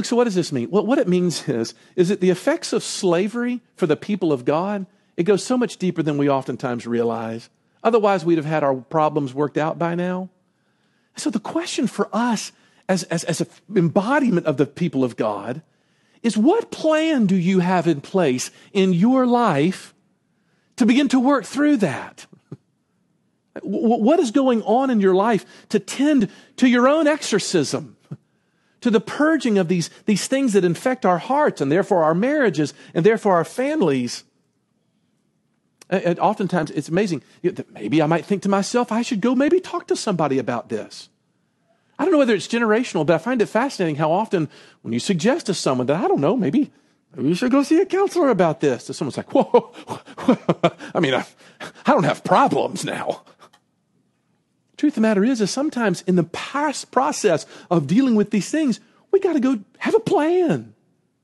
Look, 0.00 0.06
so 0.06 0.16
what 0.16 0.24
does 0.24 0.34
this 0.34 0.50
mean? 0.50 0.70
Well, 0.70 0.86
what 0.86 0.98
it 0.98 1.08
means 1.08 1.46
is, 1.46 1.74
is 1.94 2.08
that 2.08 2.22
the 2.22 2.30
effects 2.30 2.72
of 2.72 2.82
slavery 2.82 3.60
for 3.76 3.86
the 3.86 3.98
people 3.98 4.32
of 4.32 4.46
God, 4.46 4.86
it 5.18 5.24
goes 5.24 5.44
so 5.44 5.58
much 5.58 5.76
deeper 5.76 6.02
than 6.02 6.16
we 6.16 6.26
oftentimes 6.26 6.86
realize. 6.86 7.50
Otherwise, 7.84 8.24
we'd 8.24 8.38
have 8.38 8.46
had 8.46 8.64
our 8.64 8.76
problems 8.76 9.34
worked 9.34 9.58
out 9.58 9.78
by 9.78 9.94
now. 9.94 10.30
So 11.18 11.28
the 11.28 11.38
question 11.38 11.86
for 11.86 12.08
us 12.14 12.50
as, 12.88 13.02
as, 13.02 13.24
as 13.24 13.42
an 13.42 13.48
embodiment 13.76 14.46
of 14.46 14.56
the 14.56 14.64
people 14.64 15.04
of 15.04 15.18
God 15.18 15.60
is 16.22 16.34
what 16.34 16.70
plan 16.70 17.26
do 17.26 17.36
you 17.36 17.58
have 17.58 17.86
in 17.86 18.00
place 18.00 18.50
in 18.72 18.94
your 18.94 19.26
life 19.26 19.92
to 20.76 20.86
begin 20.86 21.08
to 21.08 21.20
work 21.20 21.44
through 21.44 21.76
that? 21.76 22.24
What 23.62 24.18
is 24.18 24.30
going 24.30 24.62
on 24.62 24.88
in 24.88 25.00
your 25.02 25.14
life 25.14 25.44
to 25.68 25.78
tend 25.78 26.30
to 26.56 26.66
your 26.66 26.88
own 26.88 27.06
exorcism, 27.06 27.98
to 28.80 28.90
the 28.90 29.00
purging 29.00 29.58
of 29.58 29.68
these, 29.68 29.90
these 30.06 30.26
things 30.26 30.52
that 30.52 30.64
infect 30.64 31.04
our 31.04 31.18
hearts 31.18 31.60
and 31.60 31.70
therefore 31.70 32.04
our 32.04 32.14
marriages 32.14 32.74
and 32.94 33.04
therefore 33.04 33.36
our 33.36 33.44
families? 33.44 34.24
And 35.88 36.18
oftentimes 36.20 36.70
it's 36.70 36.88
amazing 36.88 37.22
that 37.42 37.70
maybe 37.72 38.00
I 38.00 38.06
might 38.06 38.24
think 38.24 38.42
to 38.42 38.48
myself, 38.48 38.92
I 38.92 39.02
should 39.02 39.20
go 39.20 39.34
maybe 39.34 39.60
talk 39.60 39.88
to 39.88 39.96
somebody 39.96 40.38
about 40.38 40.68
this. 40.68 41.08
I 41.98 42.04
don't 42.04 42.12
know 42.12 42.18
whether 42.18 42.34
it's 42.34 42.48
generational, 42.48 43.04
but 43.04 43.14
I 43.14 43.18
find 43.18 43.42
it 43.42 43.46
fascinating 43.46 43.96
how 43.96 44.10
often 44.10 44.48
when 44.80 44.94
you 44.94 45.00
suggest 45.00 45.46
to 45.46 45.54
someone 45.54 45.86
that, 45.88 46.02
I 46.02 46.08
don't 46.08 46.20
know, 46.20 46.34
maybe, 46.34 46.70
maybe 47.14 47.28
you 47.28 47.34
should 47.34 47.50
go 47.50 47.62
see 47.62 47.78
a 47.80 47.84
counselor 47.84 48.30
about 48.30 48.60
this, 48.60 48.86
that 48.86 48.94
someone's 48.94 49.18
like, 49.18 49.34
whoa, 49.34 49.72
I 50.94 51.00
mean, 51.00 51.12
I, 51.12 51.26
I 51.84 51.92
don't 51.92 52.04
have 52.04 52.24
problems 52.24 52.86
now. 52.86 53.24
Truth 54.80 54.92
of 54.92 54.94
the 54.94 55.00
matter 55.02 55.22
is, 55.22 55.42
is 55.42 55.50
sometimes 55.50 56.00
in 56.06 56.16
the 56.16 56.24
past 56.24 56.90
process 56.90 57.44
of 57.70 57.86
dealing 57.86 58.14
with 58.14 58.30
these 58.30 58.50
things, 58.50 58.80
we 59.10 59.20
got 59.20 59.34
to 59.34 59.38
go 59.40 59.58
have 59.76 59.94
a 59.94 60.00
plan, 60.00 60.72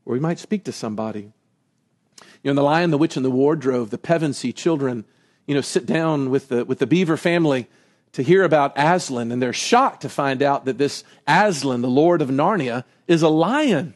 or 0.04 0.12
we 0.12 0.20
might 0.20 0.38
speak 0.38 0.64
to 0.64 0.72
somebody. 0.72 1.32
You 2.20 2.22
know, 2.44 2.50
in 2.50 2.56
The 2.56 2.62
Lion, 2.62 2.90
the 2.90 2.98
Witch, 2.98 3.16
and 3.16 3.24
the 3.24 3.30
Wardrobe, 3.30 3.88
the 3.88 3.96
Pevensey 3.96 4.54
children, 4.54 5.06
you 5.46 5.54
know, 5.54 5.62
sit 5.62 5.86
down 5.86 6.28
with 6.28 6.50
the, 6.50 6.66
with 6.66 6.80
the 6.80 6.86
Beaver 6.86 7.16
family 7.16 7.66
to 8.12 8.22
hear 8.22 8.44
about 8.44 8.74
Aslan, 8.76 9.32
and 9.32 9.40
they're 9.40 9.54
shocked 9.54 10.02
to 10.02 10.10
find 10.10 10.42
out 10.42 10.66
that 10.66 10.76
this 10.76 11.02
Aslan, 11.26 11.80
the 11.80 11.88
Lord 11.88 12.20
of 12.20 12.28
Narnia, 12.28 12.84
is 13.08 13.22
a 13.22 13.30
lion. 13.30 13.94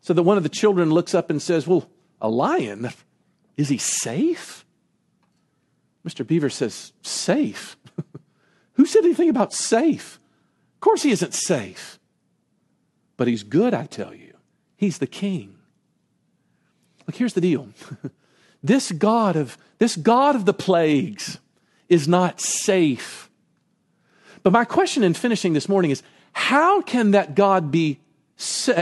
So 0.00 0.14
that 0.14 0.22
one 0.22 0.36
of 0.36 0.44
the 0.44 0.48
children 0.48 0.92
looks 0.92 1.12
up 1.12 1.28
and 1.28 1.42
says, 1.42 1.66
Well, 1.66 1.90
a 2.20 2.28
lion? 2.28 2.90
Is 3.56 3.68
he 3.68 3.78
safe? 3.78 4.64
Mr. 6.06 6.24
Beaver 6.24 6.50
says, 6.50 6.92
Safe? 7.02 7.76
Who 8.76 8.86
said 8.86 9.04
anything 9.04 9.28
about 9.28 9.52
safe? 9.52 10.18
Of 10.76 10.80
course, 10.80 11.02
he 11.02 11.10
isn't 11.10 11.34
safe. 11.34 11.98
But 13.16 13.28
he's 13.28 13.42
good, 13.42 13.74
I 13.74 13.86
tell 13.86 14.14
you. 14.14 14.34
He's 14.76 14.98
the 14.98 15.06
king. 15.06 15.56
Look, 17.06 17.16
here's 17.16 17.32
the 17.34 17.40
deal. 17.40 17.68
this 18.62 18.92
God 18.92 19.36
of 19.36 19.58
this 19.78 19.96
God 19.96 20.34
of 20.36 20.44
the 20.44 20.54
plagues 20.54 21.38
is 21.88 22.08
not 22.08 22.40
safe 22.40 23.26
but 24.46 24.52
my 24.52 24.64
question 24.64 25.02
in 25.02 25.12
finishing 25.12 25.54
this 25.54 25.68
morning 25.68 25.90
is 25.90 26.04
how 26.32 26.80
can 26.80 27.10
that 27.10 27.34
God 27.34 27.72
be 27.72 27.98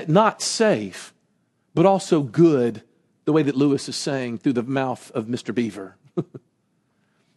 not 0.07 0.43
safe, 0.43 1.15
but 1.73 1.87
also 1.87 2.21
good, 2.21 2.83
the 3.25 3.33
way 3.33 3.43
that 3.43 3.57
Lewis 3.57 3.89
is 3.89 3.97
saying 3.97 4.41
through 4.41 4.53
the 4.53 4.63
mouth 4.63 5.11
of 5.13 5.25
Mr. 5.25 5.55
Beaver? 5.55 5.97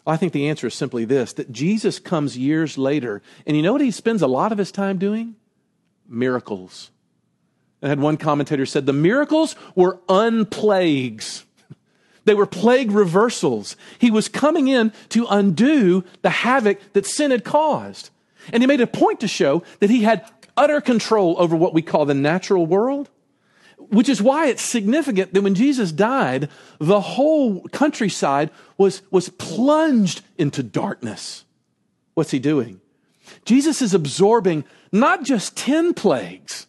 I 0.08 0.18
think 0.18 0.32
the 0.32 0.48
answer 0.48 0.68
is 0.68 0.74
simply 0.74 1.06
this 1.06 1.34
that 1.34 1.52
Jesus 1.52 2.00
comes 2.00 2.38
years 2.38 2.78
later, 2.78 3.22
and 3.46 3.58
you 3.58 3.64
know 3.64 3.74
what 3.74 3.82
he 3.82 3.92
spends 3.92 4.22
a 4.22 4.28
lot 4.28 4.52
of 4.52 4.58
his 4.58 4.72
time 4.72 4.98
doing? 4.98 5.36
Miracles. 6.08 6.92
I 7.84 7.90
had 7.90 8.00
one 8.00 8.18
commentator 8.18 8.66
said 8.66 8.86
the 8.86 8.94
miracles 8.94 9.56
were 9.76 10.00
unplagues. 10.08 11.44
They 12.26 12.34
were 12.34 12.46
plague 12.46 12.92
reversals. 12.92 13.78
He 14.00 14.12
was 14.12 14.28
coming 14.28 14.68
in 14.68 14.92
to 15.10 15.26
undo 15.30 16.04
the 16.24 16.30
havoc 16.30 16.78
that 16.92 17.06
sin 17.06 17.32
had 17.32 17.46
caused. 17.46 18.10
And 18.52 18.62
he 18.62 18.68
made 18.68 18.82
a 18.82 18.88
point 18.88 19.22
to 19.22 19.30
show 19.30 19.64
that 19.80 19.90
he 19.90 20.02
had 20.04 20.30
utter 20.58 20.82
control 20.82 21.38
over 21.40 21.56
what 21.56 21.74
we 21.74 21.82
call 21.82 22.04
the 22.04 22.14
natural 22.14 22.66
world, 22.66 23.10
which 23.78 24.10
is 24.10 24.22
why 24.22 24.48
it's 24.48 24.62
significant 24.62 25.34
that 25.34 25.42
when 25.42 25.56
Jesus 25.56 25.92
died, 25.92 26.50
the 26.80 27.00
whole 27.00 27.62
countryside 27.70 28.50
was, 28.78 29.02
was 29.12 29.30
plunged 29.30 30.22
into 30.38 30.64
darkness. 30.64 31.46
What's 32.14 32.32
he 32.32 32.40
doing? 32.40 32.82
Jesus 33.46 33.82
is 33.82 33.94
absorbing 33.94 34.66
not 34.92 35.24
just 35.24 35.56
10 35.56 35.94
plagues, 35.94 36.68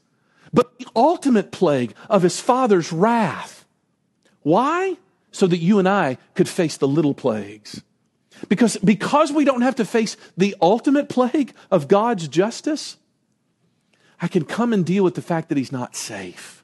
but 0.53 0.79
the 0.79 0.87
ultimate 0.95 1.53
plague 1.53 1.95
of 2.09 2.23
his 2.23 2.41
father's 2.41 2.93
wrath. 2.93 3.65
Why? 4.43 4.97
So 5.31 5.47
that 5.47 5.59
you 5.59 5.79
and 5.79 5.89
I 5.89 6.19
could 6.35 6.49
face 6.49 6.77
the 6.77 6.89
little 6.89 7.15
plagues. 7.15 7.83
Because, 8.49 8.77
because 8.79 9.33
we 9.33 9.45
don't 9.45 9.63
have 9.63 9.77
to 9.77 9.85
face 9.85 10.17
the 10.37 10.55
ultimate 10.61 11.09
plague 11.09 11.53
of 11.71 11.89
God's 11.89 12.29
justice, 12.29 12.97
I 14.21 14.29
can 14.29 14.45
come 14.45 14.73
and 14.73 14.87
deal 14.87 15.05
with 15.05 15.15
the 15.15 15.23
fact 15.23 15.49
that 15.49 15.59
he's 15.59 15.73
not 15.73 15.97
safe. 15.97 16.58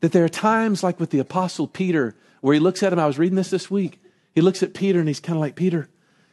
That 0.00 0.12
there 0.12 0.24
are 0.24 0.28
times, 0.28 0.82
like 0.82 1.00
with 1.00 1.10
the 1.10 1.18
Apostle 1.18 1.66
Peter, 1.66 2.14
where 2.40 2.54
he 2.54 2.60
looks 2.60 2.82
at 2.82 2.92
him. 2.92 2.98
I 2.98 3.06
was 3.06 3.18
reading 3.18 3.36
this 3.36 3.50
this 3.50 3.70
week. 3.70 4.00
He 4.34 4.40
looks 4.40 4.62
at 4.62 4.74
Peter 4.74 5.00
and 5.00 5.08
he's 5.08 5.20
kind 5.20 5.36
of 5.36 5.40
like, 5.40 5.56
Peter, 5.56 5.88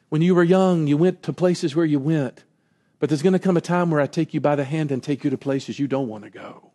when 0.09 0.21
you 0.21 0.35
were 0.35 0.43
young, 0.43 0.87
you 0.87 0.97
went 0.97 1.23
to 1.23 1.33
places 1.33 1.75
where 1.75 1.85
you 1.85 1.99
went. 1.99 2.43
But 2.99 3.09
there's 3.09 3.23
going 3.23 3.33
to 3.33 3.39
come 3.39 3.57
a 3.57 3.61
time 3.61 3.89
where 3.89 4.01
I 4.01 4.07
take 4.07 4.33
you 4.33 4.39
by 4.39 4.55
the 4.55 4.63
hand 4.63 4.91
and 4.91 5.01
take 5.01 5.23
you 5.23 5.29
to 5.29 5.37
places 5.37 5.79
you 5.79 5.87
don't 5.87 6.07
want 6.07 6.23
to 6.23 6.29
go. 6.29 6.71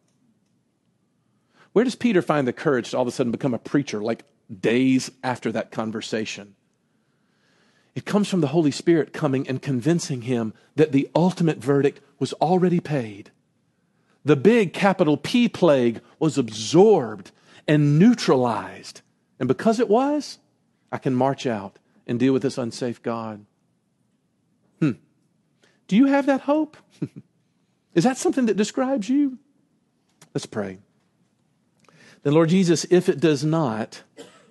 Where 1.72 1.84
does 1.84 1.94
Peter 1.94 2.20
find 2.20 2.48
the 2.48 2.52
courage 2.52 2.90
to 2.90 2.96
all 2.96 3.02
of 3.02 3.08
a 3.08 3.12
sudden 3.12 3.30
become 3.30 3.54
a 3.54 3.58
preacher 3.58 4.02
like 4.02 4.24
days 4.60 5.10
after 5.22 5.52
that 5.52 5.70
conversation? 5.70 6.56
It 7.94 8.04
comes 8.04 8.28
from 8.28 8.40
the 8.40 8.48
Holy 8.48 8.70
Spirit 8.70 9.12
coming 9.12 9.48
and 9.48 9.62
convincing 9.62 10.22
him 10.22 10.52
that 10.76 10.92
the 10.92 11.08
ultimate 11.14 11.58
verdict 11.58 12.00
was 12.18 12.32
already 12.34 12.80
paid. 12.80 13.30
The 14.24 14.36
big 14.36 14.72
capital 14.72 15.16
P 15.16 15.48
plague 15.48 16.00
was 16.18 16.36
absorbed 16.36 17.30
and 17.66 17.98
neutralized. 17.98 19.00
And 19.38 19.48
because 19.48 19.80
it 19.80 19.88
was, 19.88 20.38
I 20.92 20.98
can 20.98 21.14
march 21.14 21.46
out 21.46 21.78
and 22.06 22.18
deal 22.18 22.32
with 22.32 22.42
this 22.42 22.58
unsafe 22.58 23.02
God. 23.02 23.44
Hmm. 24.80 24.92
Do 25.88 25.96
you 25.96 26.06
have 26.06 26.26
that 26.26 26.42
hope? 26.42 26.76
Is 27.94 28.04
that 28.04 28.18
something 28.18 28.46
that 28.46 28.56
describes 28.56 29.08
you? 29.08 29.38
Let's 30.34 30.46
pray. 30.46 30.78
Then, 32.22 32.34
Lord 32.34 32.50
Jesus, 32.50 32.84
if 32.90 33.08
it 33.08 33.20
does 33.20 33.44
not, 33.44 34.02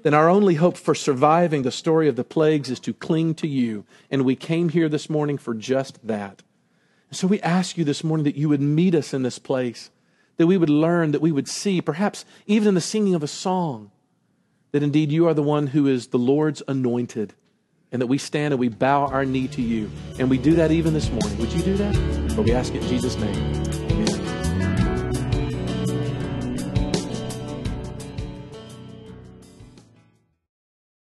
then 0.04 0.14
our 0.14 0.30
only 0.30 0.56
hope 0.56 0.78
for 0.78 0.96
surviving 0.96 1.62
the 1.62 1.72
story 1.72 2.08
of 2.08 2.16
the 2.16 2.24
plagues 2.24 2.70
is 2.70 2.80
to 2.82 2.94
cling 2.94 3.36
to 3.36 3.48
you. 3.48 3.86
And 4.10 4.26
we 4.26 4.36
came 4.36 4.70
here 4.70 4.90
this 4.90 5.10
morning 5.10 5.38
for 5.38 5.54
just 5.54 6.06
that. 6.08 6.42
So 7.12 7.28
we 7.28 7.42
ask 7.42 7.78
you 7.78 7.84
this 7.84 8.04
morning 8.04 8.24
that 8.26 8.36
you 8.36 8.50
would 8.50 8.62
meet 8.62 8.94
us 8.94 9.14
in 9.14 9.24
this 9.24 9.40
place, 9.40 9.90
that 10.38 10.48
we 10.48 10.58
would 10.58 10.70
learn, 10.70 11.12
that 11.12 11.22
we 11.22 11.32
would 11.32 11.48
see, 11.48 11.82
perhaps 11.82 12.24
even 12.46 12.70
in 12.70 12.76
the 12.76 12.82
singing 12.82 13.16
of 13.16 13.24
a 13.24 13.28
song, 13.28 13.92
that 14.72 14.84
indeed 14.84 15.12
you 15.12 15.28
are 15.28 15.34
the 15.34 15.42
one 15.42 15.68
who 15.68 15.88
is 15.88 16.08
the 16.08 16.20
Lord's 16.20 16.62
anointed, 16.68 17.34
and 17.92 18.00
that 18.02 18.08
we 18.08 18.20
stand 18.20 18.54
and 18.54 18.60
we 18.60 18.70
bow 18.70 19.08
our 19.08 19.26
knee 19.26 19.48
to 19.48 19.62
you. 19.62 19.90
And 20.20 20.30
we 20.30 20.38
do 20.38 20.54
that 20.56 20.72
even 20.72 20.94
this 20.94 21.10
morning. 21.10 21.36
Would 21.40 21.52
you 21.52 21.64
do 21.64 21.76
that? 21.78 22.36
But 22.36 22.44
we 22.44 22.54
ask 22.54 22.76
it 22.76 22.84
in 22.84 22.88
Jesus' 22.88 23.18
name. 23.18 23.59